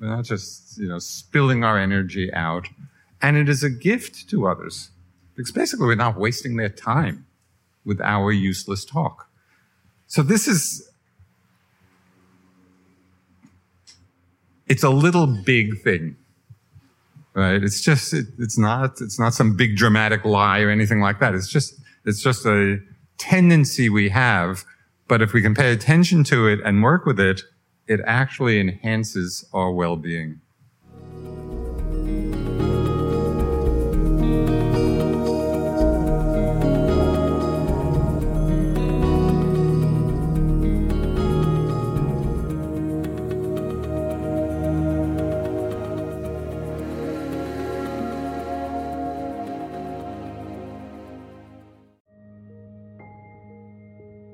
we're 0.00 0.08
not 0.08 0.24
just, 0.24 0.78
you 0.78 0.88
know, 0.88 0.98
spilling 0.98 1.64
our 1.64 1.78
energy 1.78 2.32
out. 2.32 2.68
And 3.22 3.36
it 3.36 3.48
is 3.48 3.62
a 3.62 3.70
gift 3.70 4.28
to 4.30 4.46
others 4.46 4.90
because 5.36 5.52
basically 5.52 5.86
we're 5.86 5.94
not 5.94 6.18
wasting 6.18 6.56
their 6.56 6.68
time 6.68 7.23
with 7.84 8.00
our 8.00 8.32
useless 8.32 8.84
talk. 8.84 9.28
So 10.06 10.22
this 10.22 10.46
is, 10.48 10.88
it's 14.68 14.82
a 14.82 14.90
little 14.90 15.26
big 15.26 15.82
thing 15.82 16.16
right? 17.34 17.62
It's 17.62 17.80
just, 17.80 18.14
it, 18.14 18.26
it's 18.38 18.56
not, 18.56 19.00
it's 19.00 19.18
not 19.18 19.34
some 19.34 19.56
big 19.56 19.76
dramatic 19.76 20.24
lie 20.24 20.60
or 20.60 20.70
anything 20.70 21.00
like 21.00 21.18
that. 21.20 21.34
It's 21.34 21.48
just, 21.48 21.74
it's 22.04 22.22
just 22.22 22.46
a 22.46 22.78
tendency 23.18 23.88
we 23.88 24.08
have. 24.10 24.64
But 25.06 25.20
if 25.20 25.32
we 25.32 25.42
can 25.42 25.54
pay 25.54 25.72
attention 25.72 26.24
to 26.24 26.46
it 26.46 26.60
and 26.64 26.82
work 26.82 27.04
with 27.04 27.20
it, 27.20 27.42
it 27.86 28.00
actually 28.06 28.58
enhances 28.58 29.44
our 29.52 29.70
well-being. 29.70 30.40